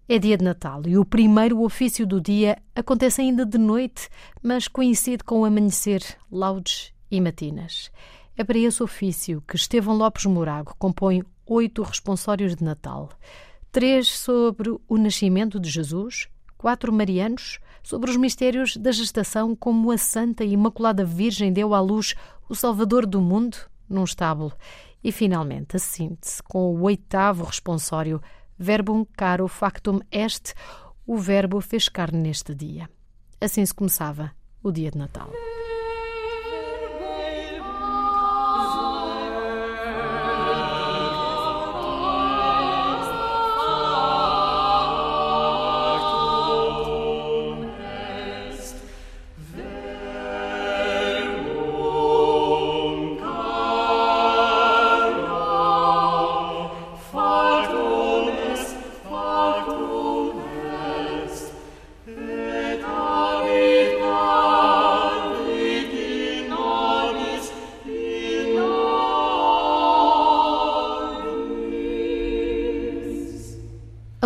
É 0.09 0.17
dia 0.17 0.37
de 0.37 0.43
Natal 0.45 0.83
e 0.85 0.97
o 0.97 1.03
primeiro 1.03 1.61
ofício 1.61 2.07
do 2.07 2.21
dia 2.21 2.57
acontece 2.73 3.19
ainda 3.19 3.45
de 3.45 3.57
noite, 3.57 4.07
mas 4.41 4.65
coincide 4.65 5.21
com 5.21 5.41
o 5.41 5.45
amanhecer, 5.45 6.01
laudes 6.31 6.93
e 7.11 7.19
matinas. 7.19 7.91
É 8.37 8.41
para 8.41 8.57
esse 8.57 8.81
ofício 8.81 9.43
que 9.45 9.57
Estevão 9.57 9.97
Lopes 9.97 10.25
Morago 10.25 10.73
compõe 10.79 11.25
oito 11.45 11.83
responsórios 11.83 12.55
de 12.55 12.63
Natal. 12.63 13.09
Três 13.69 14.07
sobre 14.07 14.69
o 14.69 14.97
nascimento 14.97 15.59
de 15.59 15.69
Jesus, 15.69 16.29
quatro 16.57 16.93
marianos, 16.93 17.59
sobre 17.83 18.09
os 18.09 18.15
mistérios 18.15 18.77
da 18.77 18.93
gestação, 18.93 19.53
como 19.57 19.91
a 19.91 19.97
Santa 19.97 20.45
e 20.45 20.53
Imaculada 20.53 21.03
Virgem 21.03 21.51
deu 21.51 21.73
à 21.73 21.81
luz 21.81 22.15
o 22.47 22.55
Salvador 22.55 23.05
do 23.05 23.19
mundo 23.19 23.57
num 23.89 24.05
estábulo. 24.05 24.53
E, 25.03 25.11
finalmente, 25.11 25.75
a 25.75 25.79
síntese 25.79 26.41
com 26.43 26.73
o 26.73 26.83
oitavo 26.83 27.43
responsório 27.43 28.21
verbum 28.57 29.05
caro 29.17 29.47
factum 29.47 29.99
est, 30.11 30.53
o 31.05 31.17
verbo 31.17 31.61
fez 31.61 31.89
carne 31.89 32.21
neste 32.21 32.53
dia. 32.53 32.89
Assim 33.39 33.65
se 33.65 33.73
começava 33.73 34.31
o 34.63 34.71
dia 34.71 34.91
de 34.91 34.97
Natal. 34.97 35.31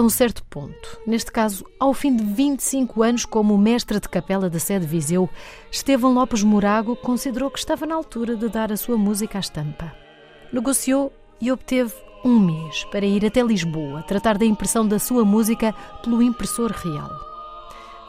A 0.02 0.04
um 0.04 0.10
certo 0.10 0.44
ponto, 0.46 1.00
neste 1.06 1.32
caso, 1.32 1.64
ao 1.80 1.94
fim 1.94 2.16
de 2.16 2.24
25 2.24 3.04
anos 3.04 3.24
como 3.24 3.56
mestre 3.56 4.00
de 4.00 4.10
capela 4.10 4.50
da 4.50 4.58
sede 4.58 4.86
Viseu, 4.86 5.30
Estevão 5.70 6.12
Lopes 6.12 6.42
Morago 6.42 6.96
considerou 6.96 7.52
que 7.52 7.60
estava 7.60 7.86
na 7.86 7.94
altura 7.94 8.36
de 8.36 8.50
dar 8.50 8.72
a 8.72 8.78
sua 8.78 8.98
música 8.98 9.38
à 9.38 9.42
estampa. 9.42 9.96
Negociou 10.52 11.14
e 11.40 11.52
obteve 11.52 11.94
um 12.26 12.40
mês 12.40 12.84
para 12.86 13.06
ir 13.06 13.24
até 13.24 13.44
Lisboa 13.44 14.02
tratar 14.02 14.40
da 14.40 14.46
impressão 14.46 14.88
da 14.88 14.98
sua 14.98 15.24
música 15.24 15.72
pelo 16.04 16.24
impressor 16.24 16.72
real. 16.72 17.12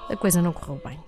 A 0.08 0.16
coisa 0.16 0.40
não 0.40 0.52
correu 0.52 0.80
bem 0.82 0.98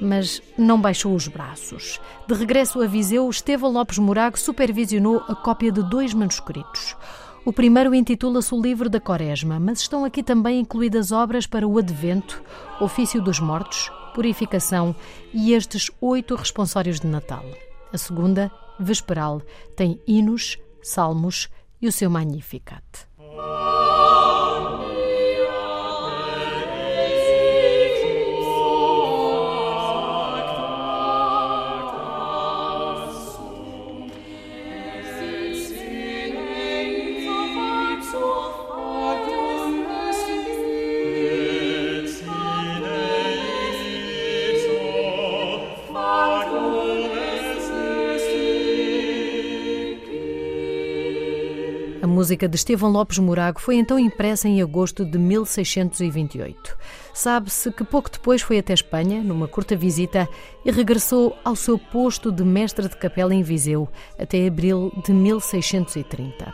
mas 0.00 0.40
não 0.56 0.80
baixou 0.80 1.12
os 1.12 1.26
braços. 1.26 2.00
De 2.28 2.32
regresso 2.32 2.80
a 2.80 2.86
Viseu, 2.86 3.28
Estevão 3.28 3.72
Lopes 3.72 3.98
Morago 3.98 4.38
supervisionou 4.38 5.24
a 5.26 5.34
cópia 5.34 5.72
de 5.72 5.82
dois 5.82 6.14
manuscritos. 6.14 6.96
O 7.44 7.52
primeiro 7.52 7.94
intitula-se 7.94 8.54
O 8.54 8.60
Livro 8.60 8.90
da 8.90 9.00
Quaresma, 9.00 9.58
mas 9.58 9.80
estão 9.80 10.04
aqui 10.04 10.22
também 10.22 10.60
incluídas 10.60 11.12
obras 11.12 11.46
para 11.46 11.66
o 11.66 11.78
Advento, 11.78 12.42
Ofício 12.80 13.22
dos 13.22 13.40
Mortos, 13.40 13.90
Purificação 14.14 14.94
e 15.32 15.52
estes 15.52 15.90
oito 16.00 16.34
responsórios 16.34 17.00
de 17.00 17.06
Natal. 17.06 17.44
A 17.92 17.96
segunda, 17.96 18.50
Vesperal, 18.78 19.40
tem 19.76 20.00
hinos, 20.06 20.58
salmos 20.82 21.48
e 21.80 21.88
o 21.88 21.92
seu 21.92 22.10
Magnificat. 22.10 22.84
Música 52.18 52.48
de 52.48 52.56
Estevão 52.56 52.90
Lopes 52.90 53.20
Morago 53.20 53.60
foi 53.60 53.76
então 53.76 53.96
impressa 53.96 54.48
em 54.48 54.60
agosto 54.60 55.04
de 55.04 55.16
1628. 55.16 56.76
Sabe-se 57.14 57.70
que 57.70 57.84
pouco 57.84 58.10
depois 58.10 58.42
foi 58.42 58.58
até 58.58 58.74
Espanha, 58.74 59.22
numa 59.22 59.46
curta 59.46 59.76
visita, 59.76 60.28
e 60.64 60.72
regressou 60.72 61.36
ao 61.44 61.54
seu 61.54 61.78
posto 61.78 62.32
de 62.32 62.42
mestre 62.42 62.88
de 62.88 62.96
capela 62.96 63.32
em 63.32 63.44
Viseu, 63.44 63.88
até 64.18 64.48
abril 64.48 64.92
de 65.06 65.12
1630. 65.12 66.52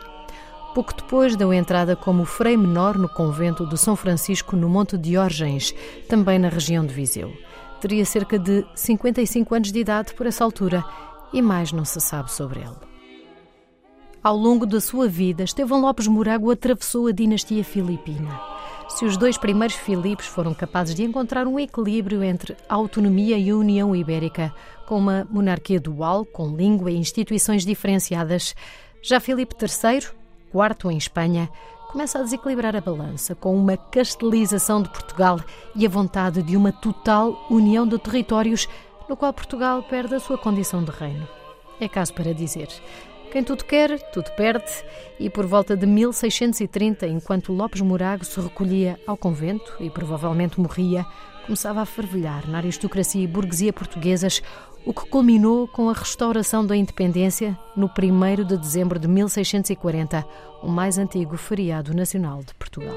Pouco 0.75 0.93
depois 0.93 1.35
deu 1.35 1.51
entrada 1.51 1.95
como 1.95 2.25
frei 2.25 2.55
menor 2.55 2.95
no 2.95 3.09
convento 3.09 3.67
de 3.67 3.75
São 3.75 3.95
Francisco, 3.95 4.55
no 4.55 4.69
Monte 4.69 4.99
de 4.99 5.17
Orgens, 5.17 5.73
também 6.07 6.37
na 6.37 6.49
região 6.49 6.85
de 6.85 6.93
Viseu. 6.93 7.33
Teria 7.81 8.05
cerca 8.05 8.37
de 8.37 8.63
55 8.75 9.55
anos 9.55 9.71
de 9.71 9.79
idade 9.79 10.13
por 10.13 10.27
essa 10.27 10.43
altura 10.43 10.85
e 11.33 11.41
mais 11.41 11.71
não 11.71 11.85
se 11.85 11.99
sabe 11.99 12.31
sobre 12.31 12.59
ele. 12.59 12.94
Ao 14.25 14.35
longo 14.35 14.65
da 14.65 14.81
sua 14.81 15.07
vida, 15.07 15.43
Estevão 15.43 15.81
Lopes 15.81 16.07
Morago 16.07 16.49
atravessou 16.49 17.05
a 17.05 17.11
dinastia 17.11 17.63
filipina. 17.63 18.41
Se 18.89 19.05
os 19.05 19.17
dois 19.17 19.37
primeiros 19.37 19.75
Filipes 19.75 20.25
foram 20.25 20.51
capazes 20.51 20.95
de 20.95 21.03
encontrar 21.03 21.45
um 21.45 21.59
equilíbrio 21.59 22.23
entre 22.23 22.57
autonomia 22.67 23.37
e 23.37 23.53
União 23.53 23.95
Ibérica, 23.95 24.51
com 24.87 24.97
uma 24.97 25.27
monarquia 25.29 25.79
dual, 25.79 26.25
com 26.25 26.55
língua 26.55 26.89
e 26.89 26.97
instituições 26.97 27.63
diferenciadas, 27.63 28.55
já 28.99 29.19
Filipe 29.19 29.53
III, 29.61 30.07
quarto 30.51 30.89
em 30.89 30.97
Espanha, 30.97 31.47
começa 31.91 32.17
a 32.17 32.23
desequilibrar 32.23 32.75
a 32.75 32.81
balança 32.81 33.35
com 33.35 33.55
uma 33.55 33.77
castelização 33.77 34.81
de 34.81 34.89
Portugal 34.89 35.39
e 35.75 35.85
a 35.85 35.89
vontade 35.89 36.41
de 36.41 36.57
uma 36.57 36.71
total 36.71 37.45
união 37.47 37.87
de 37.87 37.99
territórios, 37.99 38.67
no 39.07 39.15
qual 39.15 39.31
Portugal 39.31 39.83
perde 39.83 40.15
a 40.15 40.19
sua 40.19 40.35
condição 40.35 40.83
de 40.83 40.89
reino. 40.89 41.27
É 41.79 41.87
caso 41.87 42.11
para 42.15 42.33
dizer. 42.33 42.69
Quem 43.35 43.43
tudo 43.43 43.65
quer, 43.65 43.99
tudo 44.11 44.31
perde, 44.31 44.71
e 45.19 45.29
por 45.29 45.45
volta 45.45 45.75
de 45.75 45.85
1630, 45.85 47.05
enquanto 47.05 47.51
Lopes 47.51 47.81
Morago 47.81 48.23
se 48.23 48.39
recolhia 48.39 48.97
ao 49.05 49.17
convento 49.17 49.75
e 49.77 49.89
provavelmente 49.89 50.57
morria, 50.57 51.05
começava 51.45 51.81
a 51.81 51.85
fervilhar 51.85 52.49
na 52.49 52.59
aristocracia 52.59 53.21
e 53.21 53.27
burguesia 53.27 53.73
portuguesas, 53.73 54.41
o 54.85 54.93
que 54.93 55.09
culminou 55.09 55.67
com 55.67 55.89
a 55.89 55.93
restauração 55.93 56.65
da 56.65 56.77
independência 56.77 57.59
no 57.75 57.87
1 57.87 58.45
de 58.45 58.57
dezembro 58.57 58.97
de 58.97 59.09
1640, 59.09 60.25
o 60.63 60.69
mais 60.69 60.97
antigo 60.97 61.35
feriado 61.35 61.93
nacional 61.93 62.41
de 62.41 62.53
Portugal. 62.53 62.95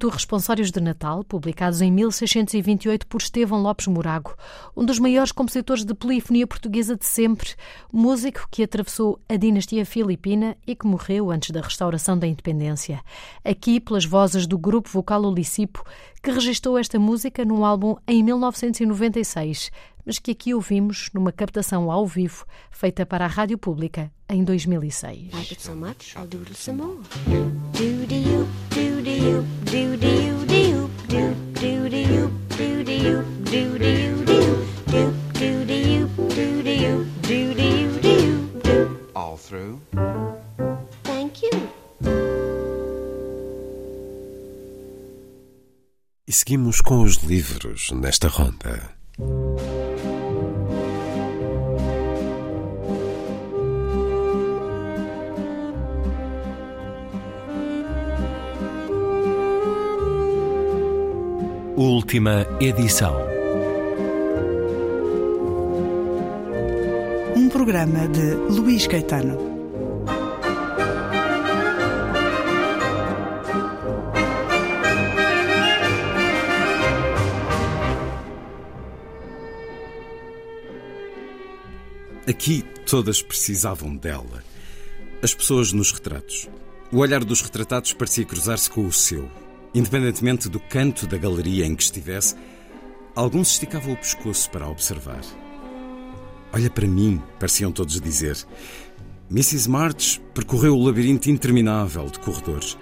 Oito 0.00 0.08
responsórios 0.08 0.70
de 0.70 0.80
Natal, 0.80 1.22
publicados 1.22 1.82
em 1.82 1.92
1628 1.92 3.06
por 3.06 3.20
Estevão 3.20 3.60
Lopes 3.60 3.86
Morago, 3.86 4.34
um 4.74 4.82
dos 4.82 4.98
maiores 4.98 5.30
compositores 5.30 5.84
de 5.84 5.92
polifonia 5.92 6.46
portuguesa 6.46 6.96
de 6.96 7.04
sempre, 7.04 7.50
músico 7.92 8.48
que 8.50 8.62
atravessou 8.62 9.20
a 9.28 9.36
dinastia 9.36 9.84
filipina 9.84 10.56
e 10.66 10.74
que 10.74 10.86
morreu 10.86 11.30
antes 11.30 11.50
da 11.50 11.60
restauração 11.60 12.18
da 12.18 12.26
independência. 12.26 13.02
Aqui, 13.44 13.78
pelas 13.78 14.06
vozes 14.06 14.46
do 14.46 14.56
grupo 14.56 14.88
vocal 14.88 15.22
Olicipo, 15.22 15.84
que 16.22 16.30
registrou 16.30 16.78
esta 16.78 16.98
música 16.98 17.44
num 17.44 17.62
álbum 17.62 17.96
em 18.08 18.22
1996, 18.22 19.70
mas 20.06 20.18
que 20.18 20.30
aqui 20.30 20.54
ouvimos 20.54 21.10
numa 21.12 21.30
captação 21.30 21.90
ao 21.90 22.06
vivo 22.06 22.46
feita 22.70 23.04
para 23.04 23.26
a 23.26 23.28
Rádio 23.28 23.58
Pública 23.58 24.10
em 24.30 24.42
2006. 24.44 25.28
Com 46.90 47.02
os 47.02 47.18
livros 47.18 47.92
nesta 47.92 48.26
ronda. 48.26 48.90
Última 61.76 62.44
edição. 62.60 63.14
Um 67.36 67.48
programa 67.48 68.08
de 68.08 68.34
Luís 68.52 68.88
Caetano. 68.88 69.49
Aqui 82.30 82.64
todas 82.86 83.20
precisavam 83.20 83.96
dela. 83.96 84.44
As 85.20 85.34
pessoas 85.34 85.72
nos 85.72 85.90
retratos. 85.90 86.48
O 86.92 86.98
olhar 86.98 87.24
dos 87.24 87.42
retratados 87.42 87.92
parecia 87.92 88.24
cruzar-se 88.24 88.70
com 88.70 88.86
o 88.86 88.92
seu. 88.92 89.28
Independentemente 89.74 90.48
do 90.48 90.60
canto 90.60 91.08
da 91.08 91.18
galeria 91.18 91.66
em 91.66 91.74
que 91.74 91.82
estivesse, 91.82 92.36
alguns 93.16 93.50
esticavam 93.50 93.94
o 93.94 93.96
pescoço 93.96 94.48
para 94.48 94.68
observar. 94.68 95.22
Olha 96.52 96.70
para 96.70 96.86
mim, 96.86 97.20
pareciam 97.40 97.72
todos 97.72 98.00
dizer. 98.00 98.36
Mrs. 99.28 99.68
March 99.68 100.20
percorreu 100.32 100.76
o 100.76 100.84
labirinto 100.84 101.28
interminável 101.28 102.06
de 102.06 102.20
corredores. 102.20 102.78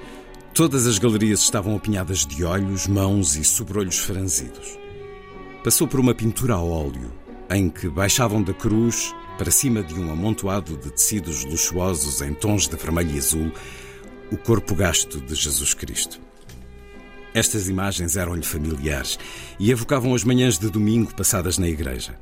Todas 0.53 0.87
as 0.87 0.99
galerias 0.99 1.41
estavam 1.41 1.75
apinhadas 1.75 2.27
de 2.27 2.45
olhos, 2.45 2.87
mãos 2.87 3.35
e 3.35 3.43
sobrolhos 3.43 3.97
franzidos. 3.97 4.79
Passou 5.65 5.89
por 5.89 6.01
uma 6.01 6.15
pintura 6.15 6.53
a 6.53 6.63
óleo, 6.63 7.11
em 7.51 7.71
que 7.71 7.89
baixavam 7.89 8.43
da 8.43 8.53
cruz 8.53 9.15
para 9.39 9.53
cima 9.53 9.85
de 9.85 9.95
um 9.95 10.11
amontoado 10.11 10.77
de 10.77 10.91
tecidos 10.91 11.45
luxuosos 11.45 12.21
em 12.21 12.35
tons 12.35 12.67
de 12.67 12.77
vermelho 12.77 13.15
e 13.15 13.19
azul 13.19 13.53
o 14.33 14.37
corpo 14.37 14.75
gasto 14.75 15.21
de 15.21 15.35
Jesus 15.35 15.73
Cristo. 15.73 16.21
Estas 17.33 17.69
imagens 17.69 18.17
eram-lhe 18.17 18.43
familiares 18.43 19.17
e 19.59 19.71
evocavam 19.71 20.13
as 20.13 20.25
manhãs 20.25 20.59
de 20.59 20.69
domingo 20.69 21.15
passadas 21.15 21.57
na 21.57 21.69
igreja. 21.69 22.19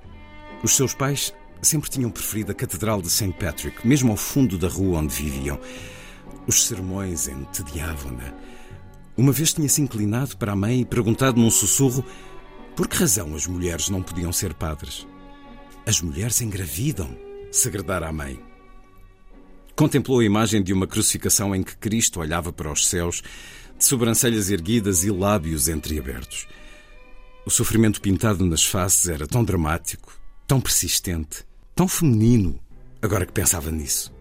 Os 0.62 0.76
seus 0.76 0.94
pais 0.94 1.32
sempre 1.62 1.88
tinham 1.88 2.10
preferido 2.10 2.52
a 2.52 2.54
Catedral 2.54 3.00
de 3.00 3.08
St. 3.08 3.32
Patrick, 3.32 3.86
mesmo 3.86 4.10
ao 4.10 4.16
fundo 4.16 4.58
da 4.58 4.68
rua 4.68 4.98
onde 4.98 5.14
viviam. 5.14 5.58
Os 6.46 6.66
sermões 6.66 7.28
entediavam-na. 7.28 8.34
Uma 9.16 9.32
vez 9.32 9.54
tinha-se 9.54 9.80
inclinado 9.80 10.36
para 10.36 10.52
a 10.52 10.56
mãe 10.56 10.82
e 10.82 10.84
perguntado 10.84 11.40
num 11.40 11.50
sussurro 11.50 12.04
por 12.76 12.86
que 12.86 12.98
razão 12.98 13.34
as 13.34 13.46
mulheres 13.46 13.88
não 13.88 14.02
podiam 14.02 14.30
ser 14.32 14.52
padres. 14.52 15.06
As 15.88 16.00
mulheres 16.00 16.40
engravidam, 16.40 17.16
segredara 17.52 18.08
a 18.08 18.12
mãe. 18.12 18.42
Contemplou 19.76 20.18
a 20.18 20.24
imagem 20.24 20.60
de 20.60 20.72
uma 20.72 20.84
crucificação 20.84 21.54
em 21.54 21.62
que 21.62 21.76
Cristo 21.76 22.18
olhava 22.18 22.52
para 22.52 22.72
os 22.72 22.88
céus, 22.88 23.22
de 23.78 23.84
sobrancelhas 23.84 24.50
erguidas 24.50 25.04
e 25.04 25.12
lábios 25.12 25.68
entreabertos. 25.68 26.48
O 27.46 27.50
sofrimento 27.50 28.00
pintado 28.00 28.44
nas 28.44 28.64
faces 28.64 29.08
era 29.08 29.28
tão 29.28 29.44
dramático, 29.44 30.12
tão 30.44 30.60
persistente, 30.60 31.44
tão 31.72 31.86
feminino, 31.86 32.58
agora 33.00 33.24
que 33.24 33.32
pensava 33.32 33.70
nisso. 33.70 34.12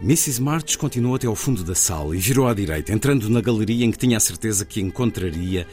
Mrs. 0.00 0.40
March 0.40 0.76
continuou 0.76 1.16
até 1.16 1.26
ao 1.26 1.34
fundo 1.34 1.64
da 1.64 1.74
sala 1.74 2.14
e 2.14 2.20
virou 2.20 2.46
à 2.46 2.54
direita, 2.54 2.92
entrando 2.92 3.28
na 3.28 3.40
galeria 3.40 3.84
em 3.84 3.90
que 3.90 3.98
tinha 3.98 4.18
a 4.18 4.20
certeza 4.20 4.64
que 4.64 4.80
encontraria, 4.80 5.66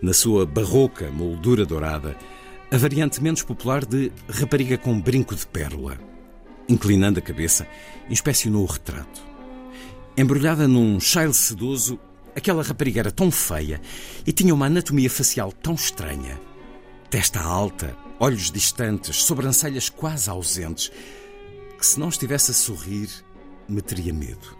na 0.00 0.12
sua 0.12 0.46
barroca 0.46 1.10
moldura 1.10 1.66
dourada, 1.66 2.16
a 2.72 2.76
variante 2.76 3.20
menos 3.20 3.42
popular 3.42 3.84
de 3.84 4.12
rapariga 4.28 4.78
com 4.78 5.00
brinco 5.00 5.34
de 5.34 5.44
pérola. 5.44 5.98
Inclinando 6.68 7.18
a 7.18 7.22
cabeça, 7.22 7.66
inspecionou 8.08 8.62
o 8.62 8.66
retrato. 8.66 9.20
Embrulhada 10.16 10.68
num 10.68 11.00
chale 11.00 11.34
sedoso, 11.34 11.98
aquela 12.34 12.62
rapariga 12.62 13.00
era 13.00 13.10
tão 13.10 13.28
feia 13.28 13.80
e 14.24 14.32
tinha 14.32 14.54
uma 14.54 14.66
anatomia 14.66 15.10
facial 15.10 15.50
tão 15.50 15.74
estranha. 15.74 16.40
Testa 17.10 17.40
alta, 17.40 17.96
olhos 18.20 18.52
distantes, 18.52 19.16
sobrancelhas 19.16 19.88
quase 19.88 20.30
ausentes, 20.30 20.92
que 21.76 21.84
se 21.84 21.98
não 21.98 22.08
estivesse 22.08 22.52
a 22.52 22.54
sorrir, 22.54 23.10
me 23.68 23.82
teria 23.82 24.14
medo. 24.14 24.56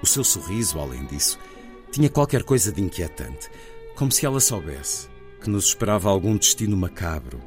O 0.00 0.06
seu 0.06 0.22
sorriso, 0.22 0.78
além 0.78 1.04
disso, 1.06 1.36
tinha 1.90 2.08
qualquer 2.08 2.44
coisa 2.44 2.70
de 2.70 2.80
inquietante, 2.80 3.50
como 3.96 4.12
se 4.12 4.24
ela 4.24 4.38
soubesse 4.38 5.09
que 5.40 5.48
nos 5.48 5.68
esperava 5.68 6.10
algum 6.10 6.36
destino 6.36 6.76
macabro 6.76 7.40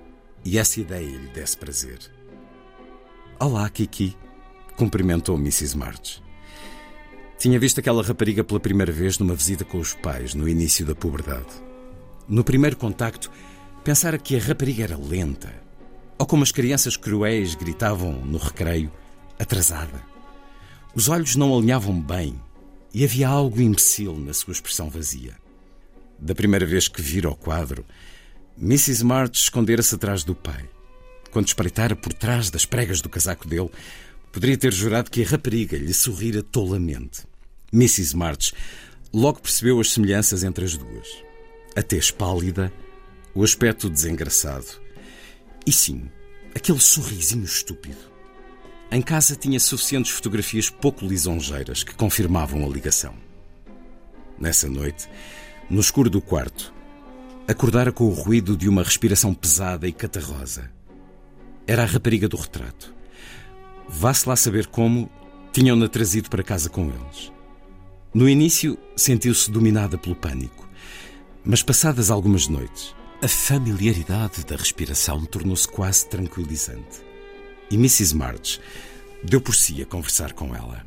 e 0.43 0.57
essa 0.57 0.81
ideia 0.81 1.05
lhe 1.05 1.27
desse 1.27 1.55
prazer. 1.55 1.99
Olá, 3.39 3.69
Kiki, 3.69 4.17
cumprimentou 4.75 5.37
Mrs. 5.37 5.77
March. 5.77 6.23
Tinha 7.37 7.59
visto 7.59 7.79
aquela 7.79 8.01
rapariga 8.01 8.43
pela 8.43 8.59
primeira 8.59 8.91
vez 8.91 9.19
numa 9.19 9.35
visita 9.35 9.63
com 9.63 9.77
os 9.77 9.93
pais, 9.93 10.33
no 10.33 10.49
início 10.49 10.85
da 10.85 10.95
puberdade. 10.95 11.45
No 12.27 12.43
primeiro 12.43 12.77
contacto, 12.77 13.29
pensara 13.83 14.17
que 14.17 14.35
a 14.35 14.39
rapariga 14.39 14.83
era 14.83 14.97
lenta, 14.97 15.53
ou 16.17 16.25
como 16.25 16.41
as 16.41 16.51
crianças 16.51 16.97
cruéis 16.97 17.53
gritavam 17.53 18.13
no 18.13 18.37
recreio, 18.37 18.91
atrasada. 19.37 20.01
Os 20.95 21.09
olhos 21.09 21.35
não 21.35 21.55
alinhavam 21.55 21.99
bem 21.99 22.39
e 22.93 23.03
havia 23.03 23.27
algo 23.27 23.61
imbecil 23.61 24.17
na 24.17 24.33
sua 24.33 24.53
expressão 24.53 24.89
vazia. 24.89 25.42
Da 26.23 26.33
primeira 26.33 26.65
vez 26.65 26.87
que 26.87 27.01
vira 27.01 27.29
o 27.29 27.35
quadro, 27.35 27.85
Mrs. 28.57 29.03
March 29.03 29.35
escondera-se 29.35 29.93
atrás 29.93 30.23
do 30.23 30.33
pai. 30.33 30.69
Quando 31.31 31.47
espreitara 31.47 31.97
por 31.97 32.13
trás 32.13 32.49
das 32.49 32.65
pregas 32.65 33.01
do 33.01 33.09
casaco 33.09 33.45
dele, 33.45 33.69
poderia 34.31 34.55
ter 34.55 34.71
jurado 34.71 35.11
que 35.11 35.21
a 35.21 35.27
rapariga 35.27 35.77
lhe 35.77 35.93
sorrira 35.93 36.41
tolamente. 36.41 37.23
Mrs. 37.73 38.15
March 38.15 38.53
logo 39.11 39.41
percebeu 39.41 39.81
as 39.81 39.91
semelhanças 39.91 40.45
entre 40.45 40.63
as 40.63 40.77
duas. 40.77 41.09
A 41.75 41.83
tez 41.83 42.09
pálida, 42.09 42.71
o 43.35 43.43
aspecto 43.43 43.89
desengraçado. 43.89 44.79
E 45.67 45.73
sim, 45.73 46.09
aquele 46.55 46.79
sorrisinho 46.79 47.43
estúpido. 47.43 48.13
Em 48.89 49.01
casa 49.01 49.35
tinha 49.35 49.59
suficientes 49.59 50.13
fotografias 50.13 50.69
pouco 50.69 51.05
lisonjeiras 51.05 51.83
que 51.83 51.93
confirmavam 51.93 52.63
a 52.63 52.69
ligação. 52.69 53.13
Nessa 54.39 54.69
noite, 54.69 55.09
no 55.69 55.79
escuro 55.79 56.09
do 56.09 56.21
quarto, 56.21 56.73
acordara 57.47 57.91
com 57.91 58.05
o 58.05 58.13
ruído 58.13 58.55
de 58.55 58.69
uma 58.69 58.83
respiração 58.83 59.33
pesada 59.33 59.87
e 59.87 59.91
catarrosa. 59.91 60.69
Era 61.65 61.83
a 61.83 61.85
rapariga 61.85 62.27
do 62.27 62.37
retrato. 62.37 62.93
Vá-se 63.87 64.27
lá 64.27 64.35
saber 64.35 64.67
como 64.67 65.09
tinham-na 65.51 65.87
trazido 65.87 66.29
para 66.29 66.43
casa 66.43 66.69
com 66.69 66.89
eles. 66.89 67.31
No 68.13 68.29
início, 68.29 68.77
sentiu-se 68.95 69.49
dominada 69.49 69.97
pelo 69.97 70.15
pânico. 70.15 70.69
Mas 71.43 71.63
passadas 71.63 72.09
algumas 72.09 72.47
noites, 72.47 72.95
a 73.21 73.27
familiaridade 73.27 74.45
da 74.45 74.55
respiração 74.55 75.25
tornou-se 75.25 75.67
quase 75.67 76.07
tranquilizante. 76.07 77.01
E 77.71 77.75
Mrs. 77.75 78.15
March 78.15 78.59
deu 79.23 79.41
por 79.41 79.55
si 79.55 79.81
a 79.81 79.85
conversar 79.85 80.33
com 80.33 80.55
ela. 80.55 80.85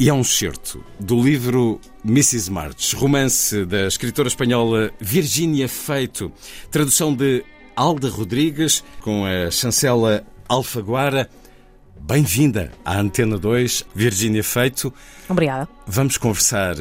E 0.00 0.08
é 0.08 0.14
um 0.14 0.22
excerto 0.22 0.82
do 0.98 1.22
livro 1.22 1.78
Mrs. 2.02 2.50
March, 2.50 2.94
romance 2.94 3.66
da 3.66 3.86
escritora 3.86 4.28
espanhola 4.28 4.90
Virginia 4.98 5.68
Feito, 5.68 6.32
tradução 6.70 7.14
de 7.14 7.44
Alda 7.76 8.08
Rodrigues, 8.08 8.82
com 9.02 9.26
a 9.26 9.50
chancela 9.50 10.26
Alfaguara. 10.48 11.28
Bem-vinda 12.00 12.72
à 12.82 12.98
Antena 12.98 13.36
2, 13.36 13.84
Virgínia 13.94 14.42
Feito. 14.42 14.90
Obrigada. 15.28 15.68
Vamos 15.86 16.16
conversar 16.16 16.76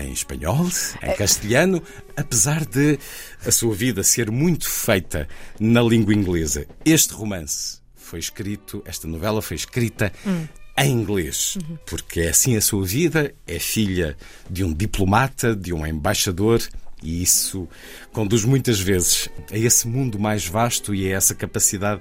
em 0.00 0.10
espanhol, 0.10 0.66
em 1.04 1.14
castelhano, 1.14 1.80
apesar 2.16 2.64
de 2.64 2.98
a 3.46 3.52
sua 3.52 3.76
vida 3.76 4.02
ser 4.02 4.28
muito 4.28 4.68
feita 4.68 5.28
na 5.60 5.82
língua 5.82 6.12
inglesa. 6.12 6.66
Este 6.84 7.14
romance 7.14 7.78
foi 7.94 8.18
escrito, 8.18 8.82
esta 8.84 9.06
novela 9.06 9.40
foi 9.40 9.54
escrita 9.54 10.12
hum. 10.26 10.48
Em 10.78 10.92
inglês, 10.92 11.56
porque 11.86 12.20
é 12.20 12.28
assim 12.28 12.56
a 12.56 12.60
sua 12.60 12.84
vida, 12.84 13.34
é 13.46 13.58
filha 13.58 14.16
de 14.50 14.62
um 14.62 14.72
diplomata, 14.72 15.56
de 15.56 15.72
um 15.72 15.86
embaixador. 15.86 16.60
E 17.02 17.22
isso 17.22 17.68
conduz 18.12 18.44
muitas 18.44 18.80
vezes 18.80 19.28
a 19.50 19.56
esse 19.56 19.86
mundo 19.86 20.18
mais 20.18 20.46
vasto 20.46 20.94
e 20.94 21.12
a 21.12 21.16
essa 21.16 21.34
capacidade 21.34 22.00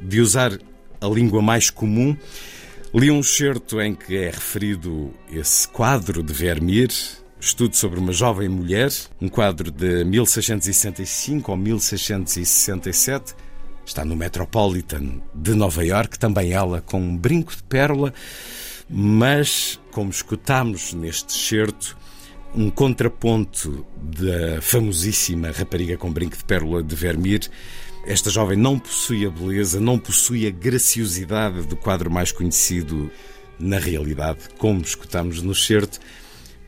de 0.00 0.20
usar 0.20 0.52
a 1.00 1.06
língua 1.06 1.42
mais 1.42 1.70
comum. 1.70 2.16
Li 2.94 3.10
um 3.10 3.20
excerto 3.20 3.80
em 3.80 3.94
que 3.94 4.16
é 4.16 4.26
referido 4.26 5.12
esse 5.32 5.66
quadro 5.66 6.22
de 6.22 6.32
Vermeer, 6.32 6.90
estudo 7.40 7.74
sobre 7.74 7.98
uma 7.98 8.12
jovem 8.12 8.48
mulher, 8.48 8.90
um 9.20 9.28
quadro 9.28 9.70
de 9.70 10.04
1665 10.04 11.50
ou 11.50 11.56
1667. 11.56 13.34
Está 13.84 14.04
no 14.04 14.16
Metropolitan 14.16 15.20
de 15.34 15.54
Nova 15.54 15.84
York, 15.84 16.18
também 16.18 16.52
ela 16.52 16.80
com 16.80 17.00
um 17.00 17.16
brinco 17.16 17.54
de 17.54 17.62
pérola, 17.64 18.14
mas, 18.88 19.80
como 19.90 20.10
escutamos 20.10 20.92
neste 20.92 21.34
excerto, 21.34 21.96
um 22.54 22.70
contraponto 22.70 23.84
da 23.96 24.60
famosíssima 24.60 25.50
rapariga 25.50 25.96
com 25.96 26.12
brinco 26.12 26.36
de 26.36 26.44
pérola 26.44 26.82
de 26.82 26.94
Vermeer. 26.94 27.48
Esta 28.06 28.30
jovem 28.30 28.58
não 28.58 28.78
possui 28.78 29.26
a 29.26 29.30
beleza, 29.30 29.80
não 29.80 29.98
possui 29.98 30.46
a 30.46 30.50
graciosidade 30.50 31.62
do 31.66 31.76
quadro 31.76 32.10
mais 32.10 32.30
conhecido 32.30 33.10
na 33.58 33.78
realidade, 33.78 34.40
como 34.58 34.80
escutamos 34.82 35.40
no 35.40 35.54
certo. 35.54 35.98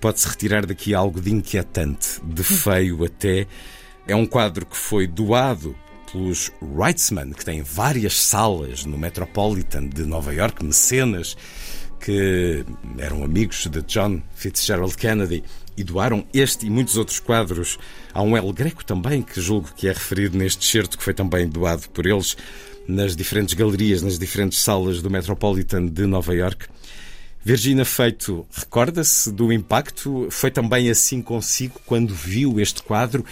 Pode-se 0.01 0.29
retirar 0.29 0.67
daqui 0.67 0.95
algo 0.95 1.21
de 1.21 1.33
inquietante, 1.33 2.21
de 2.23 2.43
feio 2.43 3.05
até. 3.05 3.47
É 4.07 4.15
um 4.15 4.27
quadro 4.27 4.67
que 4.67 4.77
foi 4.77 5.07
doado 5.07 5.75
pelos 6.15 6.53
Wrightsman, 6.63 7.33
que 7.33 7.45
têm 7.45 7.63
várias 7.63 8.15
salas 8.15 8.85
no 8.85 8.97
Metropolitan 8.97 9.89
de 9.89 10.07
Nova 10.07 10.33
York, 10.33 10.65
mecenas, 10.65 11.37
que 12.01 12.65
eram 12.99 13.25
amigos 13.25 13.67
de 13.67 13.83
John 13.83 14.23
Fitzgerald 14.37 14.97
Kennedy 14.97 15.43
e 15.77 15.83
doaram 15.83 16.25
este 16.33 16.67
e 16.67 16.71
muitos 16.71 16.97
outros 16.97 17.19
quadros 17.19 17.79
a 18.13 18.23
um 18.23 18.37
El 18.37 18.53
Greco 18.53 18.85
também, 18.85 19.23
que 19.23 19.41
julgo 19.41 19.73
que 19.77 19.89
é 19.89 19.93
referido 19.93 20.39
neste 20.39 20.65
certo, 20.65 20.97
que 20.97 21.03
foi 21.03 21.15
também 21.15 21.49
doado 21.49 21.89
por 21.91 22.07
eles 22.07 22.37
nas 22.87 23.17
diferentes 23.17 23.55
galerias, 23.55 24.01
nas 24.01 24.17
diferentes 24.17 24.61
salas 24.61 25.03
do 25.03 25.11
Metropolitan 25.11 25.87
de 25.87 26.07
Nova 26.07 26.33
York. 26.33 26.69
Virginia 27.45 27.85
Feito, 27.85 28.47
recorda-se 28.53 29.33
do 29.33 29.53
impacto? 29.53 30.29
Foi 30.31 30.51
também 30.51 30.89
assim 30.89 31.21
consigo 31.21 31.81
quando 31.85 32.15
viu 32.15 32.61
este 32.61 32.83
quadro? 32.85 33.25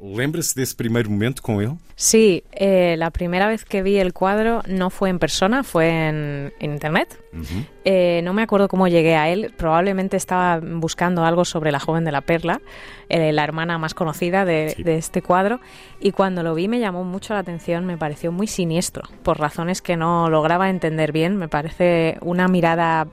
Lembra-se 0.00 0.54
desse 0.54 0.76
primeiro 0.76 1.10
momento 1.10 1.42
com 1.42 1.60
ele? 1.60 1.76
Sí, 1.96 2.44
eh, 2.52 2.94
la 2.96 3.10
primera 3.10 3.48
vez 3.48 3.64
que 3.64 3.82
vi 3.82 3.98
el 3.98 4.12
cuadro 4.12 4.62
no 4.68 4.90
fue 4.90 5.10
en 5.10 5.18
persona, 5.18 5.64
fue 5.64 5.88
en, 5.88 6.52
en 6.60 6.72
internet. 6.72 7.18
Uhum. 7.32 7.64
Eh, 7.84 8.20
no 8.22 8.32
me 8.32 8.42
acuerdo 8.42 8.68
cómo 8.68 8.86
llegué 8.86 9.16
a 9.16 9.28
él. 9.28 9.52
Probablemente 9.56 10.16
estaba 10.16 10.60
buscando 10.60 11.24
algo 11.24 11.44
sobre 11.44 11.72
la 11.72 11.80
joven 11.80 12.04
de 12.04 12.12
la 12.12 12.20
perla, 12.20 12.60
eh, 13.08 13.32
la 13.32 13.42
hermana 13.42 13.76
más 13.78 13.94
conocida 13.94 14.44
de, 14.44 14.72
Sí. 14.76 14.84
de 14.84 14.98
este 14.98 15.20
cuadro. 15.20 15.58
Y 15.98 16.12
cuando 16.12 16.44
lo 16.44 16.54
vi 16.54 16.68
me 16.68 16.78
llamó 16.78 17.02
mucho 17.02 17.34
la 17.34 17.40
atención, 17.40 17.84
me 17.84 17.96
pareció 17.98 18.30
muy 18.30 18.46
siniestro, 18.46 19.02
por 19.24 19.40
razones 19.40 19.82
que 19.82 19.96
no 19.96 20.30
lograba 20.30 20.70
entender 20.70 21.10
bien. 21.10 21.36
Me 21.36 21.48
parece 21.48 22.18
una 22.20 22.46
mirada 22.46 23.08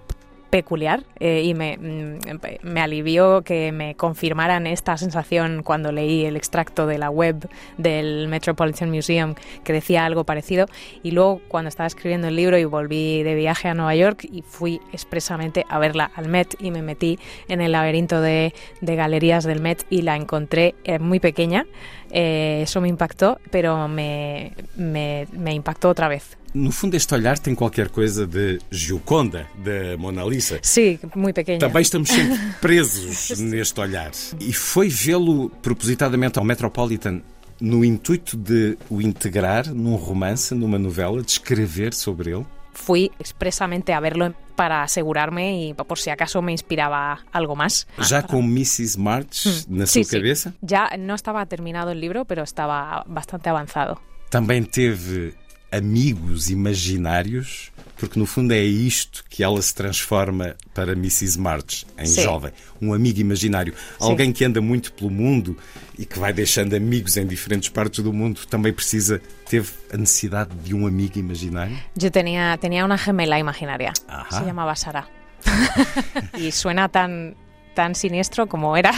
peculiar 0.56 1.04
eh, 1.20 1.42
y 1.44 1.54
me, 1.54 1.78
mm, 1.78 2.20
me 2.62 2.80
alivió 2.80 3.42
que 3.42 3.74
me 3.74 3.96
confirmaran 3.96 4.68
esta 4.68 4.96
sensación 4.96 5.64
cuando 5.64 5.92
leí 5.92 6.24
el 6.24 6.38
extracto 6.38 6.88
de 6.88 6.98
la 6.98 7.10
web 7.10 7.50
del 7.78 8.30
Metropolitan 8.30 8.90
Museum 8.90 9.36
que 9.66 9.74
decía 9.74 10.06
algo 10.06 10.24
parecido 10.24 10.68
y 11.04 11.12
luego 11.12 11.42
cuando 11.50 11.68
estaba 11.68 11.88
escribiendo 11.88 12.30
el 12.30 12.38
libro 12.38 12.58
y 12.58 12.64
volví 12.64 13.22
de 13.22 13.36
viaje 13.36 13.68
a 13.68 13.74
Nueva 13.74 13.96
York 13.96 14.26
y 14.32 14.44
fui 14.44 14.80
expresamente 14.94 15.66
a 15.68 15.78
verla 15.78 16.10
al 16.16 16.30
Met 16.30 16.56
y 16.58 16.72
me 16.72 16.82
metí 16.82 17.20
en 17.50 17.60
el 17.60 17.74
laberinto 17.74 18.22
de, 18.22 18.54
de 18.80 18.96
galerías 18.96 19.44
del 19.44 19.60
Met 19.60 19.86
y 19.90 20.04
la 20.04 20.16
encontré 20.16 20.76
eh, 20.86 21.00
muy 21.00 21.20
pequeña. 21.20 21.66
Eh, 22.12 22.62
eso 22.64 22.80
me 22.80 22.88
impactó, 22.88 23.42
pero 23.52 23.90
me, 23.90 24.54
me, 24.78 25.28
me 25.34 25.54
impactó 25.54 25.90
otra 25.90 26.08
vez. 26.08 26.38
No 26.56 26.72
fundo, 26.72 26.96
este 26.96 27.14
olhar 27.14 27.38
tem 27.38 27.54
qualquer 27.54 27.90
coisa 27.90 28.26
de 28.26 28.60
Gioconda, 28.72 29.46
da 29.58 29.98
Mona 29.98 30.24
Lisa. 30.24 30.58
Sí, 30.62 30.98
muy 31.14 31.34
pequeña. 31.34 31.60
Também 31.60 31.82
estamos 31.82 32.08
sempre 32.10 32.40
presos 32.62 33.38
neste 33.40 33.78
olhar. 33.82 34.12
E 34.40 34.54
foi 34.54 34.88
vê-lo 34.88 35.50
propositadamente 35.62 36.40
ao 36.40 36.46
Metropolitan 36.46 37.22
no 37.60 37.84
intuito 37.84 38.38
de 38.38 38.78
o 38.90 39.02
integrar 39.02 39.68
num 39.74 39.96
romance, 39.96 40.56
numa 40.56 40.80
novela, 40.80 41.22
de 41.22 41.30
escrever 41.32 41.94
sobre 41.94 42.32
ele? 42.32 42.46
fui 42.78 43.10
expresamente 43.22 43.94
a 43.94 44.00
verlo 44.02 44.36
para 44.54 44.84
asegurarme 44.84 45.70
y 45.70 45.74
por 45.74 45.98
si 45.98 46.10
acaso 46.10 46.42
me 46.42 46.52
inspiraba 46.52 47.20
algo 47.32 47.56
más. 47.56 47.88
Já 48.00 48.22
com 48.22 48.40
Mrs. 48.44 48.98
March 49.00 49.46
na 49.70 49.84
Mm. 49.86 49.88
Sí, 49.88 50.04
sua 50.04 50.04
sí. 50.04 50.16
cabeça? 50.18 50.54
Ya 50.62 50.90
no 51.00 51.16
estaba 51.16 51.46
terminado 51.46 51.92
el 51.92 52.02
libro, 52.02 52.26
pero 52.26 52.44
estaba 52.44 53.04
bastante 53.08 53.48
avanzado. 53.50 53.98
Também 54.30 54.62
teve 54.66 55.34
amigos 55.76 56.50
imaginários, 56.50 57.72
porque 57.98 58.20
no 58.20 58.26
fundo 58.26 58.54
é 58.54 58.62
isto 58.64 59.24
que 59.30 59.44
ela 59.44 59.62
se 59.62 59.74
transforma 59.74 60.56
para 60.74 60.94
Mrs. 60.94 61.40
March, 61.40 61.86
em 61.98 62.06
Sim. 62.06 62.24
jovem. 62.24 62.52
Um 62.82 62.94
amigo 62.94 63.20
imaginário. 63.20 63.74
Alguém 64.00 64.32
que 64.34 64.44
anda 64.44 64.60
muito 64.62 64.92
pelo 64.94 65.10
mundo 65.10 65.58
e 65.98 66.06
que 66.06 66.20
vai 66.20 66.34
deixando 66.34 66.76
amigos 66.76 67.16
em 67.18 67.26
diferentes 67.26 67.70
partes 67.70 68.04
do 68.04 68.12
mundo, 68.12 68.42
também 68.48 68.74
precisa, 68.74 69.22
teve 69.50 69.70
a 69.94 69.98
necessidade 69.98 70.52
de 70.64 70.74
um 70.76 70.86
amigo 70.86 71.18
imaginário? 71.20 71.78
Yo 71.96 72.12
tenía, 72.12 72.58
tenía 72.60 72.84
una 72.86 72.98
gemela 72.98 73.40
imaginaria. 73.40 73.94
Ajá. 74.08 74.40
Se 74.40 74.46
llamaba 74.46 74.76
Sara. 74.76 75.08
y 76.38 76.52
suena 76.52 76.90
tan, 76.90 77.36
tan 77.76 77.96
siniestro 77.96 78.48
como 78.48 78.76
era. 78.76 78.92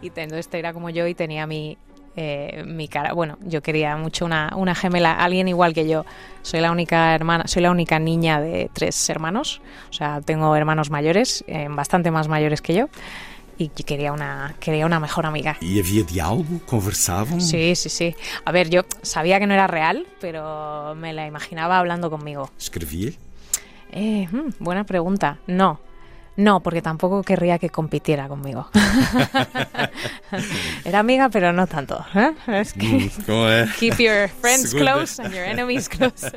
y 0.00 0.10
te- 0.10 0.22
entonces 0.22 0.48
era 0.52 0.72
como 0.72 0.90
yo 0.90 1.06
y 1.06 1.14
tenía 1.14 1.46
mi, 1.46 1.78
eh, 2.16 2.64
mi 2.66 2.88
cara. 2.88 3.12
Bueno, 3.14 3.38
yo 3.42 3.62
quería 3.62 3.96
mucho 3.96 4.24
una, 4.24 4.52
una 4.56 4.74
gemela, 4.74 5.12
alguien 5.12 5.48
igual 5.48 5.74
que 5.74 5.88
yo. 5.88 6.04
Soy 6.42 6.60
la 6.60 6.70
única 6.70 7.14
hermana, 7.14 7.46
soy 7.46 7.62
la 7.62 7.70
única 7.70 7.98
niña 7.98 8.40
de 8.40 8.70
tres 8.72 9.08
hermanos. 9.08 9.60
O 9.90 9.92
sea, 9.92 10.20
tengo 10.20 10.54
hermanos 10.56 10.90
mayores, 10.90 11.44
eh, 11.46 11.68
bastante 11.70 12.10
más 12.10 12.28
mayores 12.28 12.60
que 12.60 12.74
yo. 12.74 12.88
Y 13.58 13.68
quería 13.68 14.12
una, 14.12 14.56
quería 14.58 14.86
una 14.86 14.98
mejor 14.98 15.26
amiga. 15.26 15.56
E 15.60 15.78
havia 15.78 16.02
diálogo? 16.02 16.60
Conversavam? 16.66 17.40
Sí, 17.40 17.76
sí, 17.76 17.88
sí. 17.88 18.16
A 18.44 18.50
ver, 18.50 18.70
yo 18.70 18.82
sabía 19.02 19.38
que 19.38 19.46
no 19.46 19.54
era 19.54 19.66
real, 19.66 20.06
pero 20.20 20.94
me 20.96 21.12
la 21.12 21.26
imaginaba 21.26 21.78
hablando 21.78 22.10
conmigo. 22.10 22.50
Escrevia? 22.58 23.12
Eh, 23.92 24.26
hmm, 24.30 24.54
buena 24.58 24.84
pregunta. 24.84 25.38
No. 25.46 25.78
No, 26.36 26.62
porque 26.62 26.80
tampoco 26.80 27.22
querría 27.22 27.58
que 27.58 27.68
compitiera 27.68 28.28
conmigo. 28.28 28.66
Era 30.84 31.00
amiga, 31.00 31.28
pero 31.28 31.52
no 31.52 31.66
tanto. 31.66 32.04
¿eh? 32.14 32.32
Es 32.60 32.72
que 32.72 32.86
Hum, 32.86 33.10
com 33.26 33.44
a 33.44 33.66
keep 33.78 33.98
your 34.00 34.28
friends 34.40 34.70
segunda- 34.70 34.92
close 34.94 35.20
and 35.22 35.34
your 35.34 35.44
enemies 35.44 35.88
close. 35.88 36.30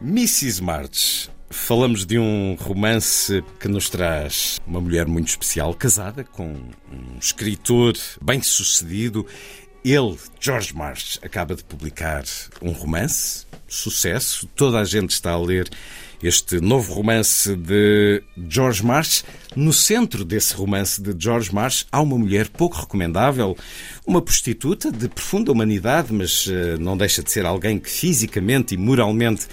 Mrs. 0.00 0.62
March. 0.62 1.28
Falamos 1.48 2.04
de 2.04 2.18
um 2.18 2.56
romance 2.58 3.42
que 3.60 3.68
nos 3.68 3.88
traz 3.88 4.58
uma 4.66 4.80
mulher 4.80 5.06
muito 5.06 5.28
especial, 5.28 5.72
casada 5.74 6.24
com 6.24 6.44
um 6.92 7.18
escritor 7.20 7.94
bem-sucedido. 8.20 9.24
Ele, 9.84 10.18
George 10.40 10.74
March, 10.74 11.20
acaba 11.22 11.54
de 11.54 11.62
publicar 11.62 12.24
um 12.60 12.72
romance, 12.72 13.46
sucesso. 13.68 14.48
Toda 14.56 14.80
a 14.80 14.84
gente 14.84 15.10
está 15.10 15.30
a 15.32 15.38
ler 15.38 15.68
este 16.22 16.60
novo 16.60 16.94
romance 16.94 17.54
de 17.54 18.22
George 18.48 18.84
March. 18.84 19.22
No 19.54 19.72
centro 19.72 20.24
desse 20.24 20.54
romance 20.54 21.00
de 21.00 21.14
George 21.18 21.54
March 21.54 21.86
há 21.90 22.00
uma 22.00 22.18
mulher 22.18 22.48
pouco 22.48 22.80
recomendável, 22.80 23.56
uma 24.06 24.22
prostituta 24.22 24.90
de 24.90 25.08
profunda 25.08 25.52
humanidade, 25.52 26.12
mas 26.12 26.46
eh, 26.48 26.76
não 26.78 26.96
deixa 26.96 27.22
de 27.22 27.30
ser 27.30 27.46
alguém 27.46 27.78
que 27.78 27.90
fisicamente 27.90 28.74
e 28.74 28.76
moralmente 28.76 29.46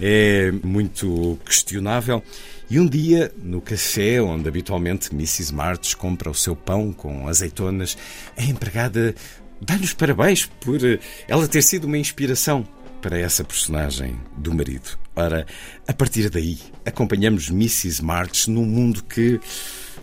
é 0.00 0.52
muito 0.62 1.38
questionável. 1.44 2.22
E 2.70 2.80
um 2.80 2.86
dia, 2.86 3.30
no 3.42 3.60
café 3.60 4.22
onde 4.22 4.48
habitualmente 4.48 5.12
Mrs. 5.12 5.52
March 5.52 5.94
compra 5.94 6.30
o 6.30 6.34
seu 6.34 6.56
pão 6.56 6.92
com 6.92 7.28
azeitonas, 7.28 7.96
a 8.36 8.42
empregada 8.42 9.14
dá-lhe 9.60 9.84
os 9.84 9.92
parabéns 9.92 10.46
por 10.60 10.82
eh, 10.84 10.98
ela 11.28 11.46
ter 11.46 11.62
sido 11.62 11.84
uma 11.84 11.98
inspiração 11.98 12.66
para 13.02 13.18
essa 13.18 13.42
personagem 13.42 14.18
do 14.36 14.54
marido. 14.54 14.96
Ora, 15.14 15.44
a 15.86 15.92
partir 15.92 16.30
daí, 16.30 16.58
acompanhamos 16.86 17.50
Mrs. 17.50 18.02
March 18.02 18.46
num 18.46 18.64
mundo 18.64 19.02
que 19.02 19.38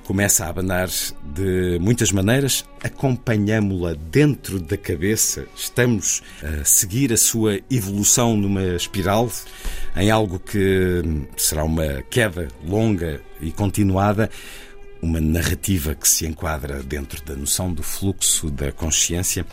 começa 0.03 0.45
a 0.45 0.49
abanar 0.49 0.89
de 1.23 1.77
muitas 1.79 2.11
maneiras, 2.11 2.65
acompanhamos-la 2.83 3.93
dentro 3.93 4.59
da 4.59 4.75
cabeça, 4.75 5.45
estamos 5.55 6.23
a 6.43 6.63
seguir 6.65 7.13
a 7.13 7.17
sua 7.17 7.59
evolução 7.69 8.35
numa 8.35 8.63
espiral, 8.75 9.31
em 9.95 10.09
algo 10.09 10.39
que 10.39 11.01
será 11.37 11.63
uma 11.63 12.01
queda 12.09 12.47
longa 12.65 13.21
e 13.39 13.51
continuada, 13.51 14.29
uma 15.01 15.21
narrativa 15.21 15.95
que 15.95 16.07
se 16.09 16.25
enquadra 16.25 16.83
dentro 16.83 17.23
da 17.23 17.35
noção 17.35 17.71
do 17.71 17.83
fluxo 17.83 18.49
da 18.49 18.71
consciência. 18.71 19.45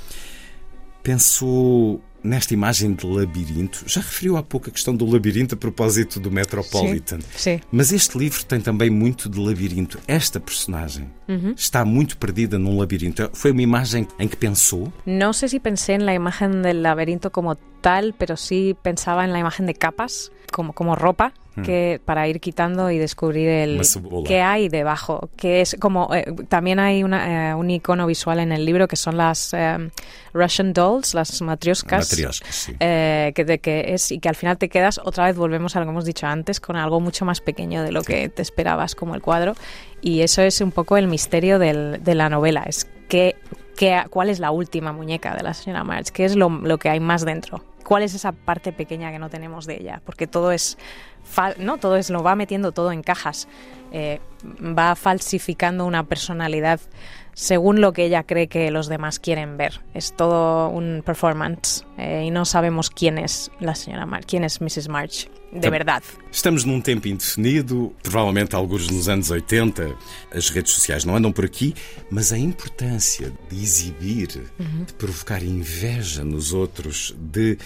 Penso 1.03 2.01
nesta 2.27 2.55
imagem 2.55 2.95
de 2.95 3.07
labirinto. 3.07 3.85
Já 3.87 4.01
referiu 4.01 4.37
há 4.37 4.43
pouco 4.43 4.69
a 4.69 4.73
questão 4.73 4.95
do 4.95 5.07
labirinto 5.07 5.55
a 5.55 5.59
propósito 5.59 6.21
do 6.21 6.31
Metropolitan. 6.31 7.19
Sí. 7.37 7.61
Mas 7.71 7.93
este 7.93 8.19
livro 8.19 8.45
tem 8.45 8.61
também 8.61 8.91
muito 8.91 9.29
de 9.29 9.41
labirinto. 9.41 9.99
Esta 10.07 10.41
personagem 10.41 11.09
está 11.57 11.85
muito 11.85 12.17
perdida 12.19 12.59
num 12.59 12.79
labirinto. 12.79 13.31
Foi 13.33 13.51
uma 13.51 13.63
imagem 13.63 14.07
em 14.19 14.29
que 14.29 14.37
pensou? 14.37 14.93
No 15.07 15.33
sé 15.33 15.49
si 15.49 15.61
pensé 15.61 15.95
en 15.95 16.05
la 16.05 16.15
imagen 16.15 16.63
del 16.63 16.83
laberinto 16.83 17.31
como 17.31 17.57
tal, 17.81 18.15
pero 18.19 18.37
sí 18.37 18.77
pensaba 18.83 19.25
en 19.25 19.33
la 19.33 19.39
imagen 19.39 19.67
de 19.67 19.75
capas, 19.75 20.31
como, 20.53 20.73
como 20.73 20.95
ropa, 20.95 21.33
que 21.65 22.01
para 22.05 22.29
ir 22.29 22.41
quitando 22.41 22.91
y 22.91 22.99
descubrir 22.99 23.49
el 23.49 23.77
qué 24.27 24.43
hay 24.43 24.69
debajo. 24.69 25.31
Que 25.37 25.61
es 25.63 25.77
como 25.81 26.15
eh, 26.15 26.25
también 26.49 26.79
hay 26.79 27.03
una, 27.03 27.51
eh, 27.51 27.55
un 27.55 27.71
icono 27.71 28.07
visual 28.07 28.41
en 28.41 28.53
el 28.53 28.65
libro 28.65 28.87
que 28.89 28.97
son 28.97 29.17
las 29.17 29.55
eh, 29.55 29.91
Russian 30.35 30.73
dolls, 30.73 31.15
las 31.15 31.41
matrioscas. 31.43 32.11
Matrioscas, 32.11 32.55
sí. 32.55 32.73
eh, 32.81 33.33
que, 33.35 33.45
de 33.45 33.59
que 33.59 33.95
es 33.95 34.13
y 34.13 34.19
que 34.19 34.29
al 34.29 34.37
final 34.37 34.59
te 34.59 34.69
quedas 34.69 35.01
otra 35.03 35.25
vez 35.25 35.37
volvemos 35.37 35.77
a 35.77 35.81
lo 35.81 35.87
que 35.87 35.91
hemos 35.91 36.05
dicho 36.05 36.27
antes 36.27 36.61
con 36.61 36.77
algo 36.77 37.01
mucho 37.01 37.25
más 37.25 37.41
pequeño 37.41 37.83
de 37.83 37.93
lo 37.93 38.03
que 38.03 38.29
te 38.29 38.43
esperabas 38.43 38.95
como 38.95 39.15
el 39.15 39.23
cuadro 39.23 39.55
y 40.03 40.21
eso 40.21 40.43
es 40.43 40.61
un 40.61 40.73
poco 40.73 40.97
el 40.97 41.07
misterio 41.09 41.59
del- 41.59 42.03
de 42.05 42.15
la 42.15 42.29
novela 42.29 42.65
es 42.67 42.87
que, 43.09 43.37
que- 43.77 44.03
cuál 44.11 44.29
es 44.29 44.41
la 44.41 44.51
última 44.51 44.93
muñeca 44.93 45.35
de 45.35 45.43
la 45.43 45.55
señora 45.55 45.85
March 45.85 46.11
qué 46.11 46.25
es 46.25 46.37
lo, 46.37 46.49
lo 46.51 46.79
que 46.79 46.89
hay 46.91 47.01
más 47.01 47.25
dentro 47.25 47.63
cuál 47.87 48.03
es 48.03 48.15
esa 48.15 48.33
parte 48.33 48.73
pequeña 48.73 49.13
que 49.13 49.19
no 49.19 49.31
tenemos 49.31 49.67
de 49.67 49.75
ella 49.75 50.03
porque 50.05 50.27
todo 50.27 50.53
es 50.53 50.77
no 51.59 51.79
todo 51.79 51.97
es 51.97 52.11
lo 52.11 52.23
va 52.23 52.35
metiendo 52.35 52.73
todo 52.73 52.93
en 52.93 53.03
cajas 53.03 53.49
eh, 53.93 54.21
va 54.61 54.97
falsificando 54.97 55.87
una 55.87 56.05
personalidad 56.05 56.81
según 57.37 57.83
lo 57.83 57.93
que 57.93 58.05
ella 58.07 58.23
cree 58.23 58.49
que 58.49 58.71
los 58.71 58.89
demás 58.89 59.19
quieren 59.19 59.59
ver. 59.59 59.83
Es 59.93 60.15
todo 60.15 60.71
un 60.71 61.03
performance 61.05 61.85
eh, 61.99 62.25
y 62.27 62.31
no 62.31 62.47
sabemos 62.47 62.89
quién 62.89 63.19
es 63.19 63.51
la 63.61 63.75
señora 63.75 64.07
March, 64.07 64.25
quién 64.27 64.43
es 64.43 64.63
Mrs. 64.63 64.89
March, 64.89 65.31
de 65.57 65.63
Tam- 65.63 65.71
verdad. 65.71 66.03
Estamos 66.31 66.65
num 66.65 66.81
tempo 66.81 67.09
indefinido, 67.09 67.95
provavelmente 68.03 68.55
alguns 68.55 68.89
nos 68.89 69.09
anos 69.09 69.31
80. 69.31 69.97
As 70.33 70.49
redes 70.51 70.73
sociais 70.73 71.05
não 71.05 71.17
andam 71.17 71.33
por 71.33 71.45
aqui, 71.45 71.75
mas 72.11 72.33
a 72.33 72.39
importância 72.39 73.33
de 73.51 73.63
exibir, 73.63 74.29
de 74.29 74.95
provocar 74.95 75.43
inveja 75.43 76.25
nos 76.25 76.53
outros, 76.53 77.15
de 77.19 77.59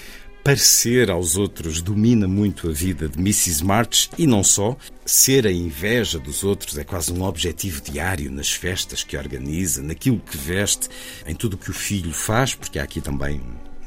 parecer 0.43 1.11
aos 1.11 1.36
outros 1.36 1.82
domina 1.82 2.26
muito 2.26 2.66
a 2.68 2.72
vida 2.72 3.09
de 3.09 3.18
Mrs. 3.18 3.62
March 3.62 4.09
e 4.16 4.26
não 4.26 4.43
só. 4.43 4.74
Ser 5.05 5.47
a 5.47 5.53
inveja 5.53 6.18
dos 6.18 6.43
outros 6.45 6.78
é 6.78 6.84
quase 6.84 7.12
um 7.12 7.22
objetivo 7.24 7.80
diário 7.82 8.30
nas 8.30 8.51
festas 8.51 9.03
que 9.05 9.16
organiza, 9.16 9.82
naquilo 9.82 10.18
que 10.18 10.38
veste, 10.38 10.88
em 11.26 11.34
tudo 11.34 11.55
o 11.55 11.59
que 11.59 11.70
o 11.70 11.74
filho 11.74 12.12
faz, 12.12 12.55
porque 12.55 12.78
há 12.78 12.84
aqui 12.84 13.01
também 13.03 13.41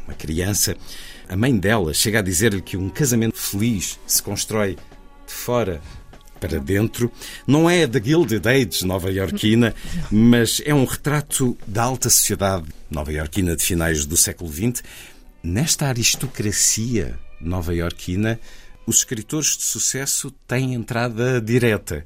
uma 0.05 0.13
criança. 0.13 0.75
A 1.33 1.35
mãe 1.35 1.57
dela 1.57 1.95
chega 1.95 2.19
a 2.19 2.21
dizer-lhe 2.21 2.61
que 2.61 2.77
um 2.77 2.89
casamento 2.89 3.37
feliz 3.37 3.99
se 4.05 4.21
constrói 4.21 4.77
de 5.25 5.33
fora 5.33 5.81
para 6.39 6.59
dentro. 6.59 7.11
Não 7.47 7.67
é 7.67 7.87
da 7.87 7.99
Gilded 7.99 8.47
Age 8.47 8.85
nova-iorquina, 8.85 9.73
mas 10.11 10.61
é 10.63 10.75
um 10.75 10.85
retrato 10.85 11.57
da 11.65 11.81
alta 11.81 12.07
sociedade 12.07 12.65
nova-iorquina 12.87 13.55
de 13.55 13.63
finais 13.63 14.05
do 14.05 14.15
século 14.15 14.53
XX. 14.53 14.83
Nesta 15.41 15.87
aristocracia 15.87 17.17
nova-iorquina, 17.41 18.39
os 18.85 18.97
escritores 18.97 19.57
de 19.57 19.63
sucesso 19.63 20.29
têm 20.47 20.75
entrada 20.75 21.41
direta. 21.41 22.05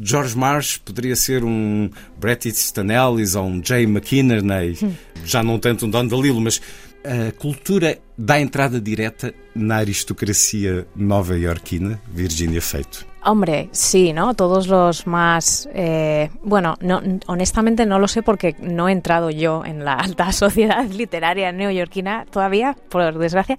George 0.00 0.36
Marsh 0.36 0.76
poderia 0.76 1.16
ser 1.16 1.42
um 1.42 1.90
Bret 2.16 2.46
Easton 2.46 2.92
Ellis 2.92 3.34
ou 3.34 3.44
um 3.44 3.60
Jay 3.60 3.82
McInerney, 3.82 4.78
já 5.26 5.42
não 5.42 5.58
tanto 5.58 5.84
um 5.84 5.90
Don 5.90 6.06
DeLillo, 6.06 6.40
mas 6.40 6.62
a 7.02 7.32
cultura 7.32 7.98
dá 8.18 8.40
entrada 8.40 8.80
direta 8.80 9.32
na 9.54 9.76
aristocracia 9.76 10.86
nova-iorquina, 10.96 12.00
Virginia 12.10 12.60
Feito. 12.60 13.06
Hombre, 13.24 13.68
sí, 13.72 14.12
¿no? 14.12 14.34
Todos 14.34 14.68
los 14.68 15.06
más... 15.06 15.68
Eh, 15.74 16.30
bueno, 16.42 16.76
no, 16.80 17.00
honestamente 17.26 17.84
no 17.84 17.98
lo 17.98 18.08
sé 18.08 18.22
porque 18.22 18.56
no 18.60 18.88
he 18.88 18.92
entrado 18.92 19.30
yo 19.30 19.64
en 19.64 19.84
la 19.84 19.94
alta 19.94 20.32
sociedad 20.32 20.84
literaria 20.86 21.52
neoyorquina 21.52 22.26
todavía, 22.30 22.76
por 22.88 23.16
desgracia, 23.18 23.58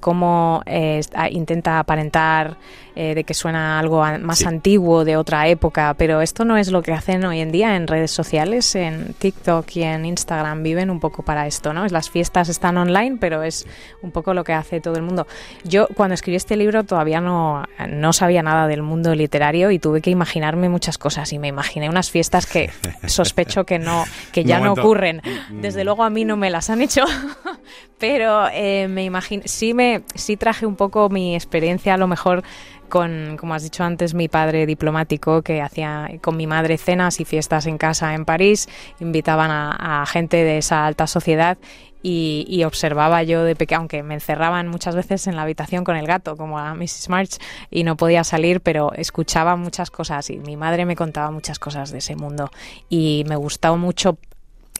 cómo 0.00 0.62
eh, 0.66 1.00
intenta 1.30 1.78
aparentar 1.78 2.56
eh, 2.96 3.14
de 3.14 3.24
que 3.24 3.34
suena 3.34 3.78
algo 3.78 4.04
más 4.20 4.38
sí. 4.38 4.46
antiguo 4.46 5.04
de 5.04 5.16
otra 5.16 5.46
época, 5.46 5.94
pero 5.96 6.20
esto 6.20 6.44
no 6.44 6.56
es 6.56 6.70
lo 6.70 6.82
que 6.82 6.92
hacen 6.92 7.24
hoy 7.24 7.40
en 7.40 7.52
día 7.52 7.76
en 7.76 7.86
redes 7.86 8.10
sociales, 8.10 8.74
en 8.74 9.14
TikTok 9.14 9.76
y 9.76 9.84
en 9.84 10.04
Instagram 10.04 10.62
viven 10.62 10.90
un 10.90 11.00
poco 11.00 11.22
para 11.22 11.46
esto, 11.46 11.72
¿no? 11.72 11.86
Las 11.86 12.10
fiestas 12.10 12.48
están 12.48 12.76
online, 12.76 13.18
pero 13.20 13.42
es 13.42 13.66
un 14.02 14.10
poco 14.10 14.34
lo 14.34 14.44
que 14.44 14.52
hace 14.52 14.80
todo 14.80 14.94
el 14.94 15.02
mundo. 15.02 15.26
Yo 15.64 15.88
cuando 15.94 16.14
escribí 16.14 16.36
este 16.36 16.56
libro 16.56 16.84
todavía 16.84 17.20
no, 17.20 17.64
no 17.88 18.12
sabía 18.12 18.42
nada 18.42 18.66
del 18.66 18.82
mundo 18.82 19.14
literario 19.14 19.70
y 19.70 19.78
tuve 19.78 20.00
que 20.00 20.10
imaginarme 20.10 20.68
muchas 20.68 20.98
cosas 20.98 21.32
y 21.32 21.38
me 21.38 21.48
imaginé 21.48 21.88
unas 21.88 22.10
fiestas 22.10 22.46
que 22.46 22.70
sospecho 23.06 23.64
que 23.64 23.78
no 23.78 24.04
que 24.32 24.44
ya 24.44 24.60
no, 24.60 24.72
ocurren. 24.72 25.22
Desde 25.50 25.84
luego 25.84 26.04
a 26.04 26.10
mí 26.10 26.24
no 26.24 26.36
me 26.36 26.50
las 26.50 26.70
han 26.70 26.80
hecho, 26.80 27.04
pero 27.98 28.48
eh, 28.52 28.88
me 28.88 29.04
imagino 29.04 29.42
sí 29.46 29.74
me 29.74 30.02
sí 30.14 30.36
traje 30.36 30.66
un 30.66 30.76
poco 30.76 31.08
mi 31.08 31.34
experiencia 31.34 31.94
a 31.94 31.96
lo 31.96 32.06
mejor 32.06 32.42
con, 32.90 33.36
como 33.38 33.54
has 33.54 33.62
dicho 33.62 33.84
antes, 33.84 34.12
mi 34.12 34.28
padre 34.28 34.66
diplomático 34.66 35.40
que 35.40 35.62
hacía 35.62 36.10
con 36.20 36.36
mi 36.36 36.46
madre 36.46 36.76
cenas 36.76 37.20
y 37.20 37.24
fiestas 37.24 37.64
en 37.66 37.78
casa 37.78 38.14
en 38.14 38.26
París, 38.26 38.68
invitaban 38.98 39.50
a, 39.50 40.02
a 40.02 40.06
gente 40.06 40.36
de 40.44 40.58
esa 40.58 40.86
alta 40.86 41.06
sociedad 41.06 41.56
y, 42.02 42.46
y, 42.48 42.64
observaba 42.64 43.22
yo 43.22 43.44
de 43.44 43.56
pequeña, 43.56 43.78
aunque 43.78 44.02
me 44.02 44.14
encerraban 44.14 44.68
muchas 44.68 44.96
veces 44.96 45.26
en 45.26 45.36
la 45.36 45.42
habitación 45.42 45.84
con 45.84 45.96
el 45.96 46.06
gato, 46.06 46.36
como 46.36 46.58
a 46.58 46.74
Mrs. 46.74 47.08
March, 47.08 47.38
y 47.70 47.84
no 47.84 47.96
podía 47.96 48.24
salir, 48.24 48.60
pero 48.60 48.92
escuchaba 48.94 49.56
muchas 49.56 49.90
cosas 49.90 50.30
y 50.30 50.38
mi 50.38 50.56
madre 50.56 50.84
me 50.86 50.96
contaba 50.96 51.30
muchas 51.30 51.58
cosas 51.58 51.90
de 51.90 51.98
ese 51.98 52.16
mundo 52.16 52.50
y 52.88 53.24
me 53.28 53.36
gustaba 53.36 53.76
mucho 53.76 54.18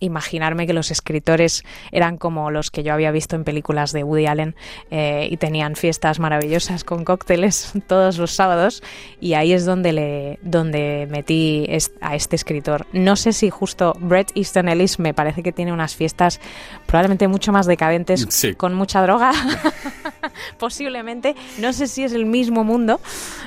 imaginarme 0.01 0.67
que 0.67 0.73
los 0.73 0.91
escritores 0.91 1.63
eran 1.93 2.17
como 2.17 2.51
los 2.51 2.71
que 2.71 2.83
yo 2.83 2.93
había 2.93 3.13
visto 3.13 3.37
en 3.37 3.45
películas 3.45 3.93
de 3.93 4.03
Woody 4.03 4.27
Allen 4.27 4.57
eh, 4.91 5.29
y 5.31 5.37
tenían 5.37 5.77
fiestas 5.77 6.19
maravillosas 6.19 6.85
con 6.85 7.05
cócteles 7.05 7.73
todos 7.87 8.19
los 8.19 8.33
sábados 8.33 8.83
y 9.21 9.35
ahí 9.35 9.53
es 9.53 9.65
donde 9.65 9.93
le 9.93 10.39
donde 10.43 11.07
metí 11.11 11.67
a 12.01 12.15
este 12.17 12.37
escritor. 12.37 12.87
No 12.93 13.17
sé 13.17 13.33
si 13.33 13.51
justo 13.51 13.95
Bret 14.01 14.33
Easton 14.35 14.69
Ellis 14.69 14.99
me 14.99 15.15
parece 15.15 15.43
que 15.43 15.53
tiene 15.53 15.73
unas 15.73 15.95
fiestas 15.95 16.41
probablemente 16.87 17.29
mucho 17.29 17.53
más 17.53 17.67
decadentes 17.67 18.27
sí. 18.31 18.55
con 18.55 18.75
mucha 18.75 19.03
droga. 19.03 19.33
Posiblemente, 20.59 21.35
no 21.59 21.73
sé 21.73 21.87
si 21.87 22.05
es 22.05 22.13
el 22.13 22.27
mismo 22.27 22.65
mundo. 22.65 23.01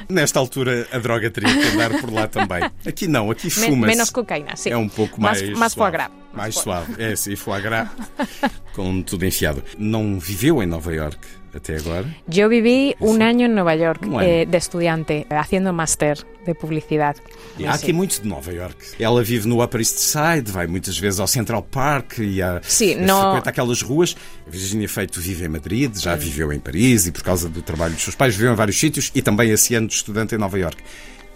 Nesta 0.09 0.39
altura 0.39 0.85
a 0.91 0.99
droga 0.99 1.29
teria 1.31 1.53
que 1.53 1.67
andar 1.69 1.91
por 1.99 2.11
lá 2.11 2.27
também. 2.27 2.63
Aqui 2.85 3.07
não, 3.07 3.31
aqui 3.31 3.49
fuma-se. 3.49 3.75
Menos 3.75 4.11
cocaína, 4.11 4.55
sim. 4.55 4.69
É 4.69 4.77
um 4.77 4.89
pouco 4.89 5.21
mais 5.21 5.41
mais, 5.41 5.57
mais 5.57 5.73
foie 5.73 5.91
gras. 5.91 6.22
Mais 6.33 6.55
suave, 6.55 7.01
é 7.01 7.15
sim, 7.15 7.35
foie 7.35 7.61
gras, 7.61 7.89
com 8.73 9.01
tudo 9.03 9.25
enfiado. 9.25 9.63
Não 9.77 10.19
viveu 10.19 10.63
em 10.63 10.65
Nova 10.65 10.93
York 10.93 11.19
até 11.53 11.77
agora? 11.77 12.07
Yo 12.27 12.49
viví 12.49 12.95
un 12.99 13.21
año 13.21 13.45
en 13.45 13.53
Nueva 13.53 13.75
York 13.75 14.07
eh, 14.21 14.45
de 14.47 14.57
estudiante, 14.57 15.27
haciendo 15.29 15.71
máster 15.71 16.17
de 16.45 16.55
publicidad. 16.55 17.15
E 17.57 17.65
há 17.67 17.73
aqui 17.73 17.93
muito 17.93 18.21
de 18.21 18.27
Nova 18.27 18.51
York. 18.51 18.95
Ela 18.99 19.23
vive 19.23 19.47
no 19.47 19.63
Upper 19.63 19.79
East 19.79 19.97
Side, 19.97 20.51
vai 20.51 20.65
muitas 20.65 20.97
vezes 20.97 21.19
ao 21.19 21.27
Central 21.27 21.61
Park 21.61 22.17
e 22.17 22.41
a, 22.41 22.59
Sim, 22.63 22.95
a 22.95 23.05
no... 23.05 23.21
frequenta 23.21 23.49
aquelas 23.51 23.81
ruas. 23.81 24.15
A 24.47 24.49
Virginia 24.49 24.89
Feito 24.89 25.21
vive 25.21 25.45
em 25.45 25.49
Madrid, 25.49 25.95
já 25.95 26.15
viveu 26.15 26.51
em 26.51 26.59
Paris 26.59 27.05
e 27.05 27.11
por 27.11 27.21
causa 27.21 27.47
do 27.47 27.61
trabalho 27.61 27.93
dos 27.93 28.03
seus 28.03 28.15
pais 28.15 28.35
viveu 28.35 28.51
em 28.51 28.55
vários 28.55 28.79
sítios 28.79 29.11
e 29.13 29.21
também 29.21 29.51
esse 29.51 29.75
ano 29.75 29.87
de 29.87 29.93
estudante 29.93 30.33
em 30.33 30.37
Nova 30.39 30.57
York. 30.57 30.81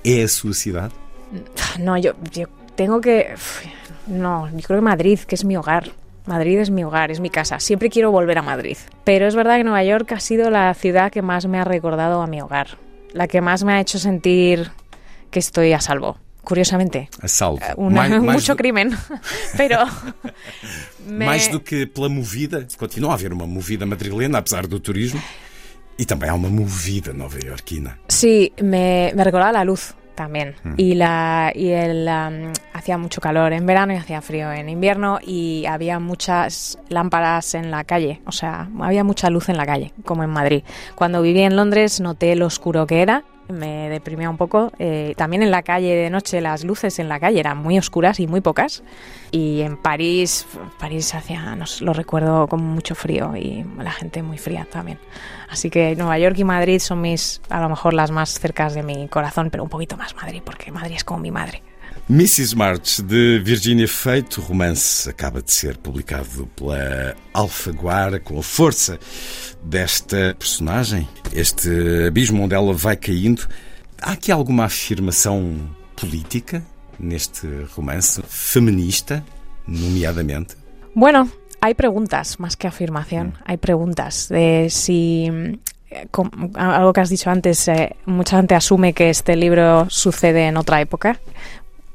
É 0.04 0.24
a 0.24 0.28
sua 0.28 0.54
cidade? 0.54 0.94
No, 1.80 1.98
yo, 1.98 2.16
yo 2.34 2.48
tengo 2.78 3.02
que... 3.02 3.34
No, 4.06 4.48
yo 4.50 4.62
creo 4.62 4.80
que 4.80 4.86
Madrid, 4.86 5.20
que 5.20 5.36
es 5.36 5.44
mi 5.44 5.58
hogar. 5.58 5.92
Madrid 6.26 6.60
es 6.60 6.70
mi 6.70 6.84
hogar, 6.84 7.12
es 7.12 7.20
mi 7.20 7.30
casa. 7.30 7.60
Siempre 7.60 7.90
quiero 7.90 8.12
volver 8.12 8.38
a 8.38 8.42
Madrid. 8.42 8.78
Pero 9.04 9.28
es 9.28 9.36
verdad 9.36 9.58
que 9.58 9.66
Nueva 9.66 9.84
York 9.84 10.10
ha 10.14 10.20
sido 10.22 10.50
la 10.50 10.74
ciudad 10.74 11.12
que 11.12 11.22
más 11.22 11.48
me 11.48 11.60
ha 11.60 11.66
recordado 11.66 12.22
a 12.22 12.28
mi 12.28 12.42
hogar. 12.42 12.78
La 13.12 13.28
que 13.28 13.42
más 13.42 13.64
me 13.64 13.74
ha 13.74 13.82
hecho 13.82 14.00
sentir 14.00 14.72
que 15.32 15.40
estoy 15.40 15.74
a 15.74 15.82
salvo. 15.82 16.18
Curiosamente. 16.44 17.10
A 17.22 17.28
salvo. 17.28 17.60
Una, 17.76 18.08
mais, 18.08 18.22
mucho 18.22 18.54
do... 18.54 18.58
crimen. 18.58 18.96
Pero. 19.58 19.80
me... 21.08 21.26
Mais 21.26 21.52
do 21.52 21.60
que 21.60 21.88
pela 21.88 22.08
movida, 22.08 22.66
continua 22.78 23.12
a 23.12 23.14
haver 23.16 23.34
uma 23.34 23.48
movida 23.48 23.86
madrilena, 23.86 24.38
apesar 24.38 24.68
do 24.68 24.80
turismo. 24.80 25.22
E 26.00 26.06
também 26.06 26.30
há 26.30 26.36
uma 26.36 26.50
movida 26.50 27.12
nova-iorquina. 27.12 27.98
Sí, 28.08 28.54
me, 28.62 29.12
me 29.16 29.24
recordaba 29.24 29.52
la 29.52 29.64
luz 29.64 29.96
también. 30.18 30.56
Mm. 30.64 30.74
Y, 30.76 30.96
la, 30.96 31.54
y 31.56 31.70
el, 31.70 32.10
um, 32.10 32.52
hacía 32.74 32.98
mucho 32.98 33.22
calor 33.22 33.54
en 33.54 33.66
verano 33.66 33.94
y 33.94 33.96
hacía 33.96 34.22
frío 34.22 34.52
en 34.52 34.68
invierno 34.68 35.20
y 35.26 35.66
había 35.68 36.00
muchas 36.00 36.78
lámparas 36.90 37.54
en 37.54 37.72
la 37.72 37.86
calle, 37.86 38.20
o 38.26 38.34
sea, 38.34 38.68
había 38.82 39.06
mucha 39.06 39.30
luz 39.30 39.48
en 39.48 39.56
la 39.56 39.66
calle, 39.66 39.94
como 40.04 40.24
en 40.24 40.32
Madrid. 40.32 40.64
Cuando 40.96 41.22
viví 41.22 41.42
en 41.42 41.56
Londres 41.56 42.02
noté 42.02 42.36
lo 42.36 42.48
oscuro 42.48 42.86
que 42.88 43.02
era, 43.02 43.24
me 43.50 43.90
deprimía 43.90 44.30
un 44.30 44.38
poco. 44.38 44.72
Eh, 44.80 45.14
también 45.18 45.44
en 45.44 45.52
la 45.52 45.64
calle 45.64 45.96
de 45.96 46.10
noche 46.10 46.42
las 46.42 46.64
luces 46.64 47.00
en 47.00 47.10
la 47.10 47.20
calle 47.20 47.40
eran 47.40 47.58
muy 47.58 47.78
oscuras 47.78 48.20
y 48.20 48.28
muy 48.28 48.42
pocas. 48.42 48.84
Y 49.32 49.62
en 49.62 49.78
París, 49.78 50.48
París 50.80 51.14
hacía, 51.14 51.56
no, 51.56 51.66
lo 51.82 51.94
recuerdo 51.94 52.48
con 52.48 52.64
mucho 52.64 52.96
frío 52.96 53.36
y 53.36 53.66
la 53.78 53.92
gente 53.92 54.24
muy 54.24 54.38
fría 54.38 54.68
también. 54.70 55.00
Así 55.50 55.70
que 55.70 55.96
Nueva 55.96 56.18
York 56.20 56.38
y 56.38 56.44
Madrid 56.44 56.80
son 56.80 57.02
mis, 57.02 57.42
a 57.50 57.62
lo 57.62 57.70
mejor 57.70 57.94
las 57.94 58.12
más 58.12 58.40
cercas 58.40 58.74
de 58.74 58.84
mi 58.84 59.08
corazón, 59.08 59.50
pero 59.50 59.64
un 59.64 59.70
poquito 59.70 59.98
más 59.98 60.16
Madrid, 60.16 60.42
porque 60.44 60.72
Madrid 60.72 60.96
es 60.96 61.04
como 61.04 61.20
mi 61.20 61.32
madre. 61.32 61.62
Mrs. 62.10 62.56
March, 62.56 63.02
de 63.02 63.38
Virginia 63.40 63.88
Feito, 63.88 64.40
romance 64.40 65.10
acaba 65.10 65.42
de 65.42 65.52
ser 65.52 65.78
publicado 65.78 66.48
pela 66.56 67.14
Alfaguara 67.34 68.18
com 68.18 68.40
a 68.40 68.44
força 68.44 68.98
desta 69.62 70.34
personagem, 70.40 71.06
este 71.34 71.70
abismo 72.08 72.46
onde 72.46 72.56
ela 72.56 72.74
vai 72.74 72.96
caindo. 72.96 73.46
Há 74.02 74.14
aqui 74.14 74.32
alguma 74.32 74.64
afirmação 74.64 75.70
política 75.98 76.64
neste 76.98 77.46
romance, 77.76 78.22
feminista, 78.26 79.22
nomeadamente? 79.68 80.56
Bueno, 80.96 81.30
hay 81.60 81.74
preguntas 81.74 82.40
más 82.40 82.56
que 82.56 82.68
afirmación. 82.68 83.28
Mm. 83.28 83.44
Hay 83.48 83.58
preguntas 83.58 84.30
de 84.30 84.70
si 84.70 85.30
algo 86.56 86.94
que 86.94 87.02
has 87.02 87.10
dicho 87.10 87.30
antes, 87.30 87.68
eh, 87.68 87.98
mucha 88.06 88.38
gente 88.38 88.56
asume 88.56 88.94
que 88.94 89.10
este 89.10 89.36
libro 89.36 89.90
sucede 89.90 90.48
en 90.48 90.56
otra 90.56 90.80
época. 90.80 91.20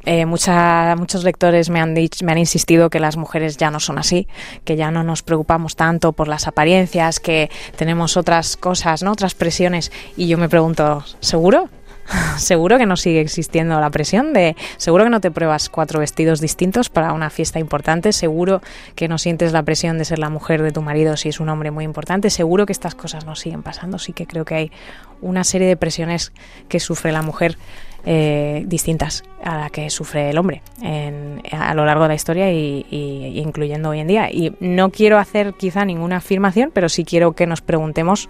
Eh, 0.04 0.26
mucha, 0.26 0.94
muchos 0.96 1.24
lectores 1.24 1.70
me 1.70 1.80
han, 1.80 1.94
dicho, 1.94 2.24
me 2.24 2.32
han 2.32 2.38
insistido 2.38 2.90
que 2.90 3.00
las 3.00 3.16
mujeres 3.16 3.56
ya 3.56 3.70
no 3.70 3.80
son 3.80 3.98
así, 3.98 4.26
que 4.64 4.76
ya 4.76 4.90
no 4.90 5.04
nos 5.04 5.22
preocupamos 5.22 5.76
tanto 5.76 6.12
por 6.12 6.28
las 6.28 6.48
apariencias, 6.48 7.20
que 7.20 7.50
tenemos 7.76 8.16
otras 8.16 8.56
cosas, 8.56 9.02
¿no? 9.02 9.12
otras 9.12 9.34
presiones. 9.34 9.92
Y 10.16 10.28
yo 10.28 10.38
me 10.38 10.48
pregunto, 10.48 11.04
¿seguro? 11.20 11.68
seguro 12.36 12.78
que 12.78 12.86
no 12.86 12.96
sigue 12.96 13.20
existiendo 13.20 13.80
la 13.80 13.90
presión 13.90 14.32
de, 14.32 14.56
seguro 14.76 15.04
que 15.04 15.10
no 15.10 15.20
te 15.20 15.30
pruebas 15.30 15.68
cuatro 15.68 16.00
vestidos 16.00 16.40
distintos 16.40 16.88
para 16.88 17.12
una 17.12 17.30
fiesta 17.30 17.58
importante, 17.58 18.12
seguro 18.12 18.62
que 18.94 19.08
no 19.08 19.18
sientes 19.18 19.52
la 19.52 19.62
presión 19.62 19.98
de 19.98 20.04
ser 20.04 20.18
la 20.18 20.30
mujer 20.30 20.62
de 20.62 20.72
tu 20.72 20.82
marido 20.82 21.16
si 21.16 21.28
es 21.28 21.40
un 21.40 21.48
hombre 21.48 21.70
muy 21.70 21.84
importante, 21.84 22.30
seguro 22.30 22.66
que 22.66 22.72
estas 22.72 22.94
cosas 22.94 23.26
no 23.26 23.36
siguen 23.36 23.62
pasando, 23.62 23.98
sí 23.98 24.12
que 24.12 24.26
creo 24.26 24.44
que 24.44 24.54
hay 24.54 24.72
una 25.20 25.44
serie 25.44 25.68
de 25.68 25.76
presiones 25.76 26.32
que 26.68 26.80
sufre 26.80 27.12
la 27.12 27.22
mujer 27.22 27.56
eh, 28.04 28.64
distintas 28.66 29.22
a 29.44 29.58
la 29.58 29.70
que 29.70 29.88
sufre 29.88 30.30
el 30.30 30.38
hombre 30.38 30.60
en, 30.82 31.40
a 31.52 31.72
lo 31.74 31.84
largo 31.84 32.02
de 32.02 32.08
la 32.08 32.14
historia 32.16 32.50
y, 32.50 32.84
y, 32.90 33.38
incluyendo 33.38 33.90
hoy 33.90 34.00
en 34.00 34.08
día. 34.08 34.28
Y 34.28 34.56
no 34.58 34.90
quiero 34.90 35.18
hacer 35.18 35.54
quizá 35.54 35.84
ninguna 35.84 36.16
afirmación, 36.16 36.72
pero 36.74 36.88
sí 36.88 37.04
quiero 37.04 37.34
que 37.34 37.46
nos 37.46 37.60
preguntemos 37.60 38.28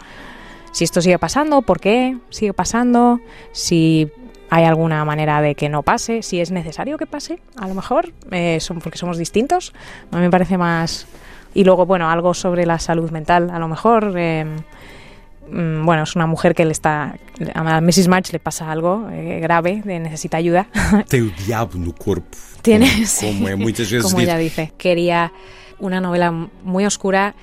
si 0.73 0.85
esto 0.85 1.01
sigue 1.01 1.19
pasando, 1.19 1.63
por 1.63 1.81
qué 1.81 2.19
sigue 2.31 2.53
pasando, 2.53 3.21
si 3.53 4.11
hay 4.51 4.65
alguna 4.65 5.05
manera 5.07 5.41
de 5.41 5.55
que 5.55 5.71
no 5.71 5.83
pase, 5.83 6.23
si 6.23 6.41
es 6.41 6.51
necesario 6.51 6.99
que 6.99 7.07
pase, 7.07 7.39
a 7.57 7.67
lo 7.67 7.75
mejor, 7.75 8.13
eh, 8.33 8.59
son, 8.61 8.81
porque 8.81 8.99
somos 8.99 9.17
distintos. 9.17 9.73
A 10.11 10.17
mí 10.17 10.23
me 10.23 10.31
parece 10.31 10.59
más... 10.59 11.07
Y 11.55 11.65
luego, 11.65 11.87
bueno, 11.87 12.11
algo 12.11 12.35
sobre 12.35 12.67
la 12.67 12.79
salud 12.79 13.11
mental, 13.11 13.49
a 13.49 13.59
lo 13.59 13.69
mejor... 13.69 14.13
Eh, 14.17 14.45
mm, 15.51 15.87
bueno, 15.87 16.03
es 16.03 16.17
una 16.17 16.27
mujer 16.27 16.55
que 16.55 16.67
le 16.67 16.73
está. 16.73 17.17
A 17.55 17.81
Mrs. 17.81 18.09
March 18.09 18.31
le 18.33 18.41
pasa 18.41 18.71
algo 18.71 19.09
eh, 19.11 19.41
grave, 19.41 19.81
de, 19.87 19.99
necesita 19.99 20.37
ayuda. 20.37 20.69
Tem 21.09 21.23
o 21.23 21.31
diabo 21.47 21.79
no 21.79 21.95
corpo. 21.95 22.37
Tiene, 22.61 22.91
como, 22.91 23.07
sí, 23.07 23.27
como 23.27 23.49
é 23.49 23.57
muitas 23.57 23.91
vezes 23.91 24.05
como 24.05 24.21
ella 24.21 24.37
dice. 24.37 24.73
Quería 24.77 25.33
una 25.79 26.01
novela 26.01 26.31
muy 26.63 26.85
oscura 26.85 27.35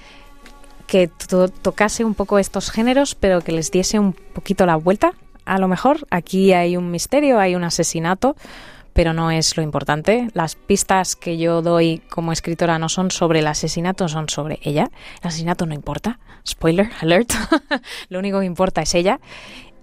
que 0.90 1.08
to 1.08 1.50
tocase 1.50 2.04
un 2.04 2.16
poco 2.16 2.40
estos 2.40 2.72
géneros, 2.72 3.14
pero 3.14 3.42
que 3.42 3.52
les 3.52 3.70
diese 3.72 4.00
un 4.00 4.14
poquito 4.14 4.66
la 4.66 4.76
vuelta. 4.76 5.14
A 5.46 5.60
lo 5.60 5.68
mejor 5.68 6.08
aquí 6.10 6.52
hay 6.52 6.78
un 6.78 6.90
misterio, 6.90 7.40
hay 7.40 7.56
un 7.56 7.64
asesinato, 7.64 8.36
pero 8.94 9.14
no 9.14 9.30
es 9.30 9.56
lo 9.56 9.62
importante. 9.62 10.30
Las 10.34 10.56
pistas 10.56 11.16
que 11.16 11.38
yo 11.38 11.62
doy 11.62 12.02
como 12.10 12.32
escritora 12.32 12.80
no 12.80 12.90
son 12.90 13.12
sobre 13.12 13.40
el 13.40 13.48
asesinato, 13.48 14.08
son 14.08 14.30
sobre 14.30 14.60
ella. 14.64 14.90
El 15.22 15.28
asesinato 15.28 15.68
no 15.68 15.76
importa. 15.76 16.20
Spoiler 16.46 16.90
alert. 17.02 17.34
lo 18.10 18.18
único 18.18 18.40
que 18.40 18.48
importa 18.48 18.82
es 18.82 18.96
ella. 18.96 19.20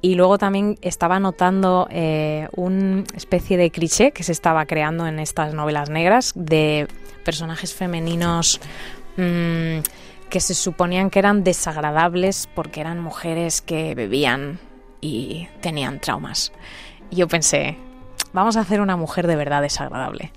Y 0.03 0.17
luego 0.17 0.39
también 0.39 0.77
estaba 0.83 1.21
notando 1.21 1.87
eh, 1.91 2.49
una 2.57 3.05
especie 3.15 3.57
de 3.57 3.71
cliché 3.71 4.11
que 4.11 4.25
se 4.25 4.33
estaba 4.33 4.67
creando 4.67 5.07
en 5.07 5.21
estas 5.21 5.55
novelas 5.55 5.89
negras 5.89 6.33
de 6.35 6.89
personajes 7.25 7.75
femeninos 7.75 8.61
mmm, 9.17 9.79
que 10.31 10.41
se 10.41 10.55
suponían 10.55 11.11
que 11.11 11.19
eran 11.19 11.45
desagradables 11.45 12.49
porque 12.55 12.81
eran 12.81 13.01
mujeres 13.01 13.61
que 13.61 13.95
bebían 13.95 14.59
y 15.01 15.49
tenían 15.61 16.01
traumas. 16.01 16.53
Y 17.11 17.17
yo 17.17 17.29
pensé, 17.29 17.77
vamos 18.33 18.57
a 18.57 18.61
hacer 18.61 18.81
una 18.81 18.97
mujer 18.97 19.27
de 19.27 19.37
verdad 19.37 19.63
desagradable. 19.63 20.33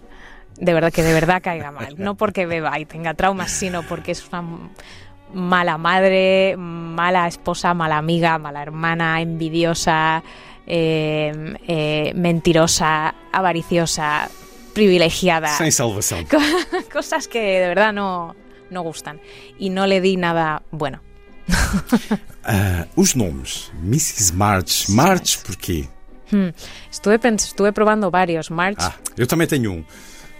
De 0.58 0.74
verdad, 0.74 0.92
que 0.92 1.04
de 1.04 1.14
verdad 1.14 1.42
caiga 1.42 1.72
mal. 1.72 1.96
No 1.98 2.16
porque 2.16 2.46
beba 2.46 2.78
y 2.80 2.86
tenga 2.86 3.14
traumas, 3.14 3.50
sino 3.50 3.84
porque 3.84 4.12
es 4.12 4.28
una 4.28 4.44
mala 5.34 5.78
madre, 5.78 6.56
mala 6.58 7.28
esposa, 7.28 7.74
mala 7.74 7.98
amiga, 7.98 8.38
mala 8.38 8.62
hermana, 8.62 9.22
envidiosa, 9.22 10.22
eh, 10.68 11.56
eh, 11.68 12.12
mentirosa, 12.14 13.16
avariciosa, 13.32 14.30
privilegiada. 14.74 15.50
Sem 15.58 15.72
salvação. 15.72 16.26
Cosas 16.92 17.28
que 17.28 17.40
de 17.40 17.68
verdad 17.68 17.94
no, 17.94 18.36
no 18.72 18.82
gustan. 18.82 19.20
Y 19.58 19.70
no 19.70 19.86
le 19.88 20.02
di 20.02 20.18
nada 20.18 20.62
bueno. 20.72 21.02
Ah, 22.44 22.86
os 22.96 23.16
nomes. 23.16 23.72
Mrs. 23.84 24.34
March. 24.34 24.90
March 24.90 25.40
porquê? 25.44 25.88
Hmm. 26.32 26.50
Estuve, 26.92 27.20
estuve 27.36 27.72
probando 27.72 28.10
varios. 28.12 28.50
March. 28.50 28.78
Ah, 28.80 28.94
eu 29.18 29.26
também 29.28 29.48
tenho 29.48 29.72
um. 29.74 29.86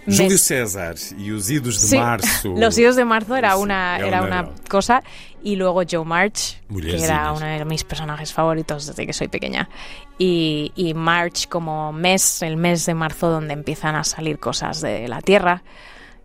Júlio 0.08 0.38
César 0.38 0.94
e 1.18 1.30
os 1.30 1.50
idos 1.50 1.78
de 1.80 1.86
Sí, 1.88 1.96
março. 1.96 2.48
Los 2.56 2.76
idos 2.78 2.96
de 2.96 3.04
marzo 3.04 3.36
era 3.36 3.54
Sí, 3.54 3.58
una, 3.62 3.98
era 3.98 4.06
era 4.06 4.22
una- 4.22 4.40
una 4.42 4.50
cosa. 4.68 5.02
Y 5.42 5.56
luego 5.56 5.82
Joe 5.88 6.04
March, 6.04 6.58
que 6.80 7.02
era 7.04 7.32
uno 7.32 7.44
de 7.46 7.64
mis 7.64 7.84
personajes 7.84 8.32
favoritos 8.32 8.86
desde 8.86 9.06
que 9.06 9.12
soy 9.12 9.28
pequeña. 9.28 9.68
Y, 10.18 10.72
y 10.74 10.94
March 10.94 11.48
como 11.48 11.92
mes, 11.92 12.42
el 12.42 12.56
mes 12.56 12.86
de 12.86 12.94
marzo 12.94 13.30
donde 13.30 13.52
empiezan 13.54 13.94
a 13.94 14.02
salir 14.04 14.38
cosas 14.38 14.80
de 14.80 15.06
la 15.06 15.20
tierra, 15.20 15.62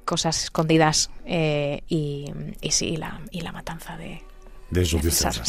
cosas 0.06 0.44
escondidas. 0.44 1.10
eh, 1.26 1.82
y, 1.90 2.32
y 2.62 2.72
sí, 2.72 2.90
y 2.94 2.98
la, 2.98 3.20
y 3.32 3.42
la 3.42 3.52
matanza 3.52 3.98
de, 3.98 4.22
De 4.72 4.86
Júlio 4.86 5.12
César. 5.12 5.44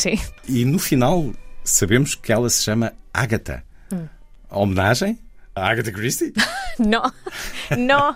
E 0.49 0.65
no 0.65 0.79
final 0.79 1.33
sabemos 1.65 2.17
que 2.17 2.33
ela 2.33 2.49
se 2.51 2.63
chama 2.65 2.93
Agatha. 3.13 3.63
Mm. 3.91 4.09
Homenagem 4.51 5.19
a 5.55 5.69
Agatha 5.71 5.93
Christie? 5.93 6.33
No, 6.79 7.03
no, 7.79 8.15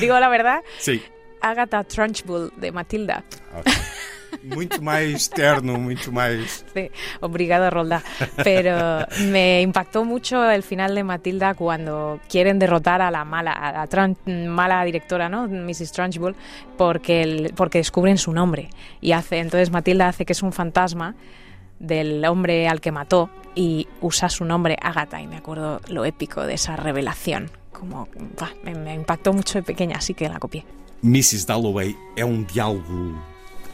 digo 0.00 0.18
la 0.18 0.28
verdad, 0.28 0.60
Sim. 0.80 1.00
Agatha 1.40 1.84
Trunchbull 1.84 2.50
de 2.56 2.72
Matilda. 2.72 3.22
Muito 4.42 4.80
mais 4.82 5.28
terno, 5.28 5.78
muito 5.78 6.10
mais. 6.10 6.64
Sí, 6.74 6.90
obrigado, 7.20 7.68
Rolda. 7.70 8.02
Pero 8.42 9.06
me 9.30 9.60
impactó 9.62 10.04
mucho 10.04 10.48
el 10.50 10.62
final 10.62 10.94
de 10.94 11.04
Matilda 11.04 11.54
cuando 11.54 12.20
quieren 12.28 12.58
derrotar 12.58 13.02
a 13.02 13.10
la 13.10 13.24
mala, 13.24 13.52
a 13.52 13.72
la 13.72 13.86
tran- 13.86 14.16
mala 14.48 14.82
directora, 14.84 15.28
¿no? 15.28 15.46
Mrs. 15.46 15.92
Trunchbull, 15.92 16.34
porque, 16.78 17.22
el- 17.22 17.52
porque 17.54 17.78
descubren 17.78 18.16
su 18.18 18.32
nombre. 18.32 18.70
Y 19.00 19.12
hace, 19.12 19.38
entonces 19.38 19.70
Matilda 19.70 20.08
hace 20.08 20.24
que 20.24 20.32
es 20.32 20.42
un 20.42 20.52
fantasma 20.52 21.14
del 21.78 22.24
hombre 22.24 22.68
al 22.68 22.80
que 22.80 22.92
mató 22.92 23.30
y 23.54 23.88
usa 24.00 24.28
su 24.28 24.44
nombre 24.44 24.76
Agatha. 24.80 25.20
Y 25.20 25.26
me 25.26 25.36
acuerdo 25.36 25.80
lo 25.88 26.04
épico 26.04 26.46
de 26.46 26.54
esa 26.54 26.76
revelación. 26.76 27.50
Como, 27.72 28.08
bah, 28.38 28.50
me, 28.64 28.74
me 28.74 28.94
impactó 28.94 29.32
mucho 29.32 29.58
de 29.58 29.62
pequeña, 29.62 29.96
así 29.98 30.12
que 30.14 30.28
la 30.28 30.38
copié. 30.38 30.64
Mrs. 31.02 31.46
Dalloway 31.46 31.96
é 32.16 32.24
um 32.24 32.42
diálogo 32.42 33.14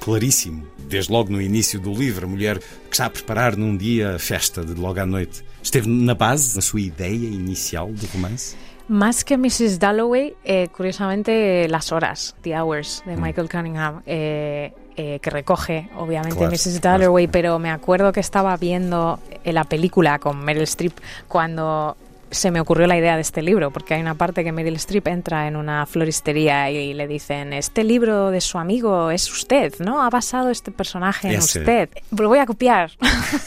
claríssimo. 0.06 0.62
Desde 0.88 1.12
logo 1.12 1.30
no 1.32 1.40
início 1.42 1.80
do 1.80 1.90
livro, 1.92 2.26
a 2.26 2.30
mulher 2.30 2.60
que 2.60 2.92
está 2.92 3.06
a 3.06 3.10
preparar 3.10 3.56
num 3.56 3.76
dia 3.76 4.14
a 4.14 4.18
festa 4.20 4.62
de 4.64 4.72
logo 4.80 5.00
à 5.00 5.06
noite. 5.06 5.42
Esteve 5.60 5.88
na 5.88 6.14
base, 6.14 6.54
na 6.54 6.62
sua 6.62 6.80
ideia 6.80 7.26
inicial 7.26 7.90
do 7.90 8.06
romance? 8.14 8.54
Más 8.88 9.24
que 9.24 9.34
Mrs. 9.34 9.80
Dalloway, 9.80 10.36
eh, 10.44 10.68
curiosamente 10.68 11.66
las 11.68 11.90
horas, 11.90 12.36
The 12.42 12.54
Hours, 12.54 13.02
de 13.04 13.16
Mm. 13.16 13.20
Michael 13.20 13.48
Cunningham, 13.48 14.02
eh, 14.06 14.72
eh, 14.96 15.18
que 15.20 15.28
recoge 15.28 15.88
obviamente 15.98 16.36
Claro, 16.38 16.52
Mrs. 16.52 16.78
claro. 16.80 16.98
Dalloway, 17.00 17.26
pero 17.26 17.58
me 17.58 17.70
acuerdo 17.70 18.12
que 18.12 18.20
estaba 18.20 18.56
viendo 18.56 19.18
eh, 19.42 19.52
la 19.52 19.64
película 19.64 20.20
con 20.20 20.38
Meryl 20.44 20.62
Streep 20.62 20.94
cuando 21.26 21.96
se 22.30 22.50
me 22.50 22.60
ocurrió 22.60 22.86
la 22.86 22.96
idea 22.96 23.14
de 23.16 23.22
este 23.22 23.42
libro, 23.42 23.70
porque 23.70 23.94
hay 23.94 24.00
una 24.00 24.14
parte 24.14 24.44
que 24.44 24.52
Meryl 24.52 24.76
Streep 24.76 25.06
entra 25.08 25.46
en 25.46 25.56
una 25.56 25.86
floristería 25.86 26.70
y 26.70 26.94
le 26.94 27.06
dicen, 27.06 27.52
este 27.52 27.84
libro 27.84 28.30
de 28.30 28.40
su 28.40 28.58
amigo 28.58 29.10
es 29.10 29.30
usted, 29.30 29.74
¿no? 29.78 30.02
Ha 30.02 30.10
basado 30.10 30.50
este 30.50 30.70
personaje 30.70 31.32
en 31.32 31.38
usted. 31.38 31.88
Lo 32.10 32.28
voy 32.28 32.38
a 32.38 32.46
copiar. 32.46 32.92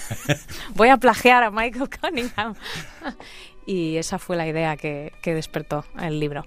voy 0.75 0.89
a 0.89 0.97
plagiar 0.97 1.43
a 1.43 1.51
Michael 1.51 1.89
Cunningham. 1.89 2.55
y 3.65 3.97
esa 3.97 4.17
fue 4.17 4.35
la 4.35 4.47
idea 4.47 4.77
que, 4.77 5.13
que 5.21 5.33
despertó 5.33 5.85
el 5.99 6.19
libro. 6.19 6.45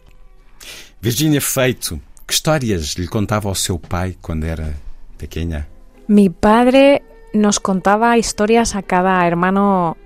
Virginia 1.00 1.40
Feito, 1.40 1.98
que 2.26 2.34
histórias 2.34 2.96
lhe 2.96 3.08
contava 3.08 3.48
ao 3.48 3.54
seu 3.54 3.78
pai 3.78 4.16
quando 4.22 4.46
era 4.46 4.72
pequena? 5.18 5.66
Mi 6.08 6.30
padre 6.30 7.02
nos 7.34 7.60
contaba 7.60 8.16
historias 8.18 8.74
a 8.74 8.82
cada 8.82 9.26
hermano 9.26 9.96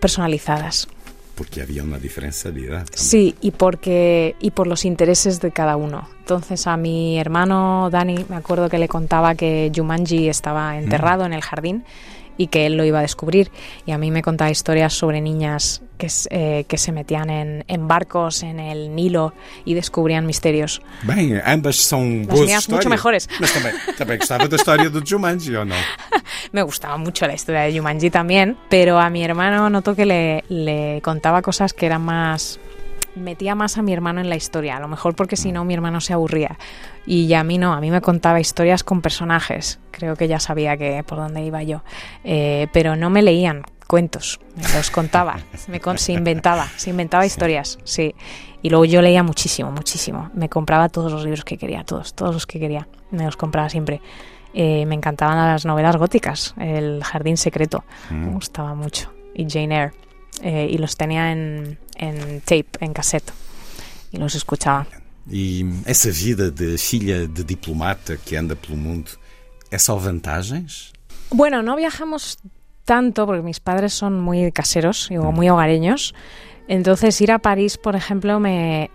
personalizadas. 0.00 0.88
Porque 1.36 1.60
havia 1.60 1.84
uma 1.84 1.98
diferença 1.98 2.50
de 2.50 2.66
também. 2.66 2.84
Sí, 2.94 3.34
y 3.40 3.50
porque 3.50 4.34
y 4.40 4.50
por 4.50 4.66
los 4.66 4.84
intereses 4.84 5.38
de 5.40 5.52
cada 5.52 5.76
uno. 5.76 6.08
Entonces 6.20 6.66
a 6.66 6.76
mi 6.76 7.18
hermano 7.18 7.88
Dani 7.90 8.24
me 8.28 8.36
acuerdo 8.36 8.68
que 8.68 8.78
le 8.78 8.88
contaba 8.88 9.34
que 9.34 9.70
Jumanji 9.74 10.28
estaba 10.28 10.78
enterrado 10.78 11.24
en 11.26 11.32
el 11.32 11.42
jardín 11.42 11.84
y 12.36 12.48
que 12.48 12.66
él 12.66 12.76
lo 12.76 12.84
iba 12.84 12.98
a 12.98 13.02
descubrir. 13.02 13.50
Y 13.86 13.92
a 13.92 13.98
mí 13.98 14.10
me 14.10 14.22
contaba 14.22 14.50
historias 14.50 14.92
sobre 14.92 15.20
niñas 15.20 15.82
que, 15.96 16.08
eh, 16.30 16.64
que 16.68 16.78
se 16.78 16.92
metían 16.92 17.30
en, 17.30 17.64
en 17.68 17.88
barcos 17.88 18.42
en 18.42 18.60
el 18.60 18.94
Nilo 18.94 19.32
y 19.64 19.74
descubrían 19.74 20.26
misterios. 20.26 20.82
Bem, 21.02 21.40
ambas 21.44 21.76
são 21.76 22.26
Las 22.26 22.40
mías 22.40 22.68
mucho 22.68 22.88
mejores. 22.88 23.28
Mas 23.40 23.52
também, 23.52 23.72
também 23.96 24.18
gostava 24.18 24.48
da 24.48 24.56
história 24.56 24.90
do 24.90 25.02
Jumanji, 25.04 25.56
ou 25.56 25.64
não? 25.64 25.76
Me 26.52 26.62
gustaba 26.62 26.96
mucho 26.96 27.26
la 27.26 27.34
historia 27.34 27.62
de 27.62 27.76
Jumanji 27.76 28.10
también, 28.10 28.56
pero 28.68 28.98
a 28.98 29.10
mi 29.10 29.24
hermano 29.24 29.70
noto 29.70 29.94
que 29.94 30.06
le, 30.06 30.44
le 30.48 31.00
contaba 31.02 31.42
cosas 31.42 31.72
que 31.72 31.86
eran 31.86 32.02
más... 32.02 32.60
Metía 33.14 33.54
más 33.54 33.78
a 33.78 33.82
mi 33.82 33.94
hermano 33.94 34.20
en 34.20 34.28
la 34.28 34.36
historia, 34.36 34.76
a 34.76 34.80
lo 34.80 34.88
mejor 34.88 35.14
porque 35.14 35.36
si 35.36 35.50
no 35.50 35.64
mi 35.64 35.72
hermano 35.72 36.02
se 36.02 36.12
aburría. 36.12 36.58
Y 37.06 37.32
a 37.34 37.44
mí 37.44 37.56
no, 37.58 37.72
a 37.72 37.80
mí 37.80 37.90
me 37.90 38.00
contaba 38.00 38.40
historias 38.40 38.82
con 38.82 39.00
personajes. 39.00 39.78
Creo 39.92 40.16
que 40.16 40.26
ya 40.28 40.40
sabía 40.40 40.76
que 40.76 41.02
por 41.04 41.18
dónde 41.18 41.42
iba 41.44 41.62
yo. 41.62 41.82
Eh, 42.24 42.66
pero 42.72 42.96
no 42.96 43.10
me 43.10 43.22
leían 43.22 43.62
cuentos, 43.86 44.40
me 44.56 44.68
los 44.74 44.90
contaba, 44.90 45.38
me 45.68 45.78
con- 45.80 45.98
se 45.98 46.12
inventaba, 46.12 46.66
se 46.76 46.90
inventaba 46.90 47.24
historias, 47.24 47.78
sí. 47.84 48.14
Y 48.62 48.70
luego 48.70 48.84
yo 48.84 49.00
leía 49.02 49.22
muchísimo, 49.22 49.70
muchísimo. 49.70 50.30
Me 50.34 50.48
compraba 50.48 50.88
todos 50.88 51.12
los 51.12 51.22
libros 51.22 51.44
que 51.44 51.56
quería, 51.56 51.84
todos, 51.84 52.14
todos 52.14 52.34
los 52.34 52.46
que 52.46 52.58
quería. 52.58 52.88
Me 53.12 53.24
los 53.24 53.36
compraba 53.36 53.68
siempre. 53.68 54.00
Eh, 54.54 54.84
me 54.86 54.94
encantaban 54.96 55.36
las 55.36 55.64
novelas 55.66 55.96
góticas, 55.96 56.54
El 56.58 57.04
Jardín 57.04 57.36
Secreto, 57.36 57.84
me 58.10 58.26
Mm. 58.30 58.32
gustaba 58.34 58.74
mucho. 58.74 59.12
Y 59.34 59.46
Jane 59.48 59.76
Eyre. 59.76 59.92
eh, 60.42 60.66
y 60.70 60.78
los 60.78 60.96
tenía 60.96 61.30
en, 61.32 61.78
en 61.96 62.40
tape, 62.40 62.66
en 62.80 62.92
cassette, 62.92 63.30
y 64.10 64.16
los 64.18 64.34
escuchaba. 64.34 64.86
E 65.30 65.64
essa 65.86 66.10
vida 66.10 66.50
de 66.50 66.78
filha 66.78 67.26
de 67.26 67.42
diplomata 67.42 68.16
que 68.16 68.36
anda 68.36 68.54
pelo 68.54 68.76
mundo 68.76 69.10
é 69.70 69.78
só 69.78 69.96
vantagens? 69.96 70.92
Bueno, 71.30 71.62
no 71.62 71.74
viajamos 71.76 72.38
tanto 72.84 73.26
porque 73.26 73.42
mis 73.42 73.58
padres 73.58 73.92
son 73.92 74.20
muy 74.20 74.52
caseros 74.52 75.08
y 75.10 75.18
muy 75.18 75.48
hogareños. 75.50 76.14
Entonces 76.68 77.20
ir 77.20 77.32
a 77.32 77.38
París, 77.40 77.76
por 77.78 77.96
ejemplo, 77.96 78.38
me 78.38 78.90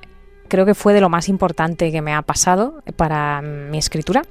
creo 0.48 0.66
que 0.66 0.74
fue 0.74 0.94
de 0.94 1.02
lo 1.02 1.10
más 1.10 1.28
importante 1.30 1.92
que 1.92 2.02
me 2.02 2.14
ha 2.14 2.22
pasado 2.22 2.82
para 2.96 3.42
mi 3.42 3.78
escritura, 3.78 4.24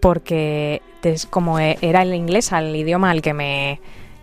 porque 0.00 0.82
como 1.30 1.58
e- 1.60 1.78
era 1.80 2.02
el 2.02 2.14
inglés 2.14 2.52
al 2.52 2.74
idioma 2.74 3.10
al 3.10 3.22
que 3.22 3.34
me 3.34 3.80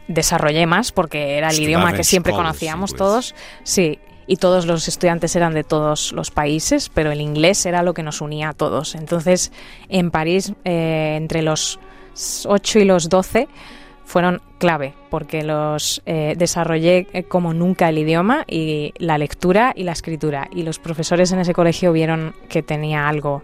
desarrollé 0.07 0.65
más, 0.65 0.91
porque 0.91 1.37
era 1.37 1.47
el 1.47 1.53
Estudaba 1.53 1.67
idioma 1.69 1.93
que 1.93 2.03
siempre 2.03 2.31
escolas 2.31 2.49
conocíamos 2.51 2.91
inglés. 2.91 2.97
todos, 2.97 3.35
sí, 3.63 3.99
y 4.27 4.37
todos 4.37 4.65
los 4.65 4.87
estudiantes 4.87 5.35
eran 5.35 5.53
de 5.53 5.63
todos 5.63 6.11
los 6.11 6.31
países, 6.31 6.89
pero 6.89 7.11
el 7.11 7.21
inglés 7.21 7.65
era 7.65 7.83
lo 7.83 7.93
que 7.93 8.03
nos 8.03 8.21
unía 8.21 8.49
a 8.49 8.53
todos. 8.53 8.95
Entonces, 8.95 9.51
en 9.89 10.11
París, 10.11 10.53
eh, 10.63 11.15
entre 11.17 11.41
los 11.41 11.79
8 12.45 12.79
y 12.79 12.85
los 12.85 13.09
12, 13.09 13.47
fueron 14.05 14.41
clave 14.59 14.93
porque 15.09 15.43
los 15.43 16.01
eh, 16.05 16.35
desarrollé 16.37 17.07
eh, 17.11 17.23
como 17.23 17.53
nunca 17.53 17.89
el 17.89 17.97
idioma 17.97 18.45
y 18.47 18.93
la 18.97 19.17
lectura 19.17 19.73
y 19.75 19.83
la 19.83 19.91
escritura 19.91 20.47
y 20.51 20.63
los 20.63 20.79
profesores 20.79 21.31
en 21.31 21.39
ese 21.39 21.53
colegio 21.53 21.91
vieron 21.91 22.35
que 22.47 22.61
tenía 22.61 23.07
algo 23.07 23.41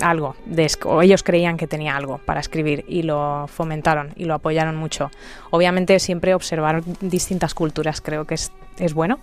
algo 0.00 0.34
de 0.46 0.70
o 0.84 1.02
ellos 1.02 1.22
creían 1.22 1.56
que 1.56 1.66
tenía 1.66 1.96
algo 1.96 2.18
para 2.24 2.40
escribir 2.40 2.84
y 2.88 3.02
lo 3.02 3.46
fomentaron 3.48 4.12
y 4.16 4.24
lo 4.24 4.34
apoyaron 4.34 4.76
mucho 4.76 5.10
obviamente 5.50 5.98
siempre 5.98 6.34
observar 6.34 6.82
distintas 7.00 7.54
culturas 7.54 8.00
creo 8.00 8.26
que 8.26 8.34
es, 8.34 8.52
es 8.78 8.94
bueno 8.94 9.18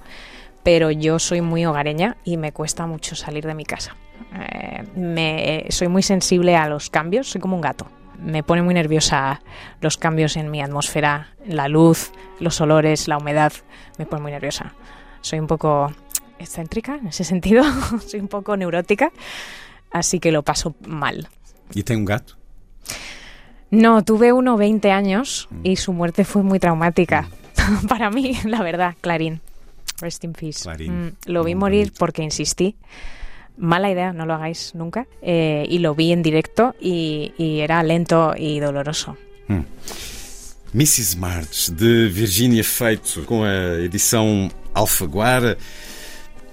pero 0.68 0.92
yo 0.92 1.18
soy 1.18 1.40
muy 1.40 1.66
hogareña 1.66 2.18
y 2.26 2.36
me 2.36 2.52
cuesta 2.52 2.86
mucho 2.88 3.16
salir 3.16 3.48
de 3.48 3.56
mi 3.56 3.64
casa 3.64 3.96
Eh, 4.34 4.84
me, 4.96 5.66
soy 5.70 5.88
muy 5.88 6.04
sensible 6.04 6.58
a 6.58 6.68
los 6.68 6.90
cambios 6.90 7.30
soy 7.32 7.40
como 7.40 7.56
un 7.56 7.62
gato 7.62 7.88
me 8.20 8.44
pone 8.44 8.62
muy 8.62 8.74
nerviosa 8.74 9.40
los 9.80 9.96
cambios 9.96 10.36
en 10.36 10.52
mi 10.52 10.62
atmósfera, 10.62 11.30
la 11.46 11.70
luz, 11.70 12.12
los 12.42 12.60
olores, 12.60 13.08
la 13.08 13.18
humedad, 13.18 13.54
me 13.98 14.06
pone 14.08 14.24
muy 14.24 14.32
nerviosa. 14.32 14.74
Soy 15.22 15.40
un 15.40 15.46
poco 15.46 15.94
excéntrica 16.40 16.96
en 16.96 17.08
ese 17.08 17.24
sentido, 17.24 17.64
soy 18.08 18.20
un 18.20 18.28
poco 18.28 18.58
neurótica, 18.58 19.12
así 19.92 20.20
que 20.20 20.32
lo 20.32 20.42
paso 20.42 20.76
mal. 20.86 21.30
E 21.76 21.84
tem 21.84 21.98
um 21.98 22.06
gato? 22.06 22.36
No, 23.70 24.02
tuve 24.04 24.34
uno 24.34 24.58
20 24.58 24.92
años 24.92 25.48
y 25.64 25.76
su 25.76 25.94
muerte 25.94 26.26
fue 26.26 26.42
muy 26.42 26.60
traumática 26.60 27.30
para 27.88 28.10
mí, 28.10 28.36
la 28.46 28.64
verdad, 28.64 28.96
Clarín. 29.00 29.42
Rest 30.00 30.24
in 30.24 30.34
peace. 30.34 30.68
Mm, 30.68 31.16
lo 31.26 31.44
vi 31.44 31.56
morir 31.56 31.92
porque 31.98 32.24
insistí. 32.24 32.76
Mala 33.58 33.90
idea, 33.90 34.14
no 34.14 34.26
lo 34.26 34.34
hagáis 34.36 34.76
nunca. 34.76 35.08
Eh, 35.22 35.66
y 35.68 35.80
lo 35.80 35.96
vi 35.96 36.12
en 36.12 36.22
directo 36.22 36.76
y, 36.80 37.34
y 37.38 37.60
era 37.60 37.82
lento 37.84 38.36
y 38.38 38.60
doloroso. 38.60 39.18
Hum. 39.50 39.64
Mrs. 40.74 41.16
March, 41.16 41.72
de 41.72 42.08
Virginia 42.10 42.64
Feito, 42.64 43.24
com 43.24 43.44
a 43.44 43.80
edição 43.82 44.52
Alfaguara, 44.74 45.58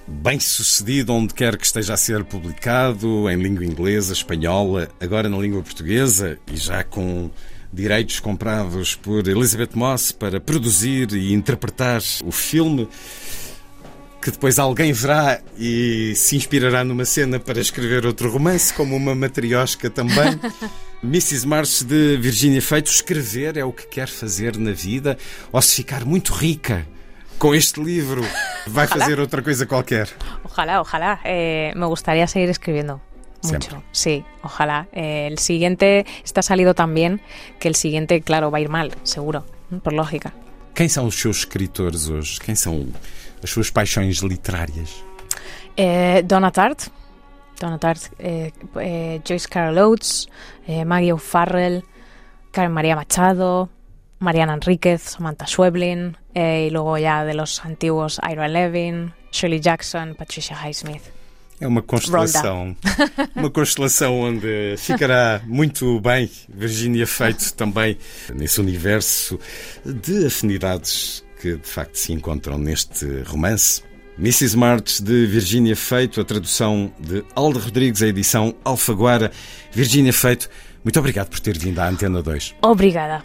bem 0.06 0.38
sucedido 0.38 1.12
onde 1.12 1.34
quer 1.34 1.58
que 1.58 1.66
esteja 1.66 1.94
a 1.94 1.96
ser 1.96 2.24
publicado, 2.24 3.28
em 3.28 3.36
língua 3.36 3.64
inglesa, 3.64 4.12
espanhola, 4.12 4.88
agora 5.00 5.28
na 5.28 5.36
língua 5.36 5.62
portuguesa 5.62 6.38
e 6.50 6.56
já 6.56 6.84
com 6.84 7.30
direitos 7.74 8.20
comprados 8.20 8.94
por 8.94 9.26
Elizabeth 9.26 9.70
Moss 9.74 10.12
para 10.12 10.40
produzir 10.40 11.12
e 11.12 11.32
interpretar 11.32 12.00
o 12.24 12.30
filme 12.30 12.88
que 14.22 14.30
depois 14.30 14.58
alguém 14.58 14.90
verá 14.90 15.40
e 15.58 16.14
se 16.16 16.34
inspirará 16.34 16.82
numa 16.82 17.04
cena 17.04 17.38
para 17.38 17.60
escrever 17.60 18.06
outro 18.06 18.30
romance, 18.30 18.72
como 18.72 18.96
uma 18.96 19.14
matriosca 19.14 19.90
também. 19.90 20.40
Mrs. 21.04 21.46
March 21.46 21.82
de 21.84 22.16
Virginia 22.16 22.62
Feito, 22.62 22.90
escrever 22.90 23.58
é 23.58 23.64
o 23.64 23.70
que 23.70 23.86
quer 23.86 24.08
fazer 24.08 24.56
na 24.56 24.72
vida, 24.72 25.18
ou 25.52 25.60
se 25.60 25.76
ficar 25.76 26.06
muito 26.06 26.32
rica 26.32 26.86
com 27.38 27.54
este 27.54 27.82
livro, 27.82 28.22
vai 28.66 28.86
Ojalá. 28.86 29.04
fazer 29.04 29.20
outra 29.20 29.42
coisa 29.42 29.66
qualquer. 29.66 30.08
Ojalá, 30.42 30.80
ojalá. 30.80 31.20
Eh, 31.24 31.74
me 31.76 31.84
gustaría 31.84 32.26
seguir 32.26 32.48
escribiendo. 32.48 32.98
Mucho, 33.44 33.60
Siempre. 33.60 33.88
sí, 33.92 34.24
ojalá. 34.42 34.88
Eh, 34.92 35.26
el 35.30 35.38
siguiente 35.38 36.06
está 36.24 36.40
salido 36.42 36.74
tan 36.74 36.94
bien 36.94 37.20
que 37.58 37.68
el 37.68 37.74
siguiente, 37.74 38.22
claro, 38.22 38.50
va 38.50 38.58
a 38.58 38.60
ir 38.62 38.68
mal, 38.70 38.94
seguro, 39.02 39.44
por 39.82 39.92
lógica. 39.92 40.32
São 40.88 41.06
os 41.06 41.14
seus 41.14 41.38
escritores? 41.38 42.08
Quem 42.38 42.54
são 42.54 42.88
as 43.42 43.50
suas 43.50 43.70
paixões 43.70 44.18
literárias? 44.22 45.04
Eh, 45.76 46.22
Donna 46.24 46.50
Tartt, 46.50 46.88
Donna 47.60 47.78
Tartt, 47.78 48.10
eh, 48.18 48.50
eh, 48.80 49.20
Joyce 49.24 49.48
Carol 49.48 49.78
Oates, 49.78 50.26
Maggie 50.86 51.12
O'Farrell, 51.12 51.84
Karen 52.50 52.72
María 52.72 52.96
Machado, 52.96 53.68
Mariana 54.20 54.54
Enríquez, 54.54 55.02
Samantha 55.02 55.46
Schweblin, 55.46 56.16
y 56.34 56.70
luego 56.70 56.96
ya 56.98 57.24
de 57.24 57.34
los 57.34 57.64
antiguos 57.64 58.20
Ira 58.28 58.48
Levin, 58.48 59.12
Shirley 59.30 59.60
Jackson, 59.60 60.14
Patricia 60.14 60.56
Highsmith. 60.56 61.02
É 61.64 61.66
uma 61.66 61.80
constelação. 61.80 62.76
Uma 63.34 63.50
constelação 63.50 64.20
onde 64.20 64.74
ficará 64.76 65.40
muito 65.46 65.98
bem 65.98 66.30
Virginia 66.46 67.06
Feito 67.06 67.54
também 67.54 67.96
nesse 68.34 68.60
universo 68.60 69.40
de 69.82 70.26
afinidades 70.26 71.24
que 71.40 71.56
de 71.56 71.66
facto 71.66 71.96
se 71.96 72.12
encontram 72.12 72.58
neste 72.58 73.06
romance. 73.22 73.82
Mrs. 74.18 74.56
March 74.56 75.00
de 75.00 75.26
Virginia 75.26 75.74
Feito, 75.74 76.20
a 76.20 76.24
tradução 76.24 76.92
de 77.00 77.24
Aldo 77.34 77.58
Rodrigues, 77.58 78.02
a 78.02 78.08
edição 78.08 78.54
Alfaguara. 78.62 79.32
Virginia 79.72 80.12
Feito, 80.12 80.50
muito 80.84 80.98
obrigado 80.98 81.30
por 81.30 81.40
ter 81.40 81.56
vindo 81.58 81.78
à 81.78 81.88
Antena 81.88 82.22
2. 82.22 82.56
Obrigada. 82.62 83.24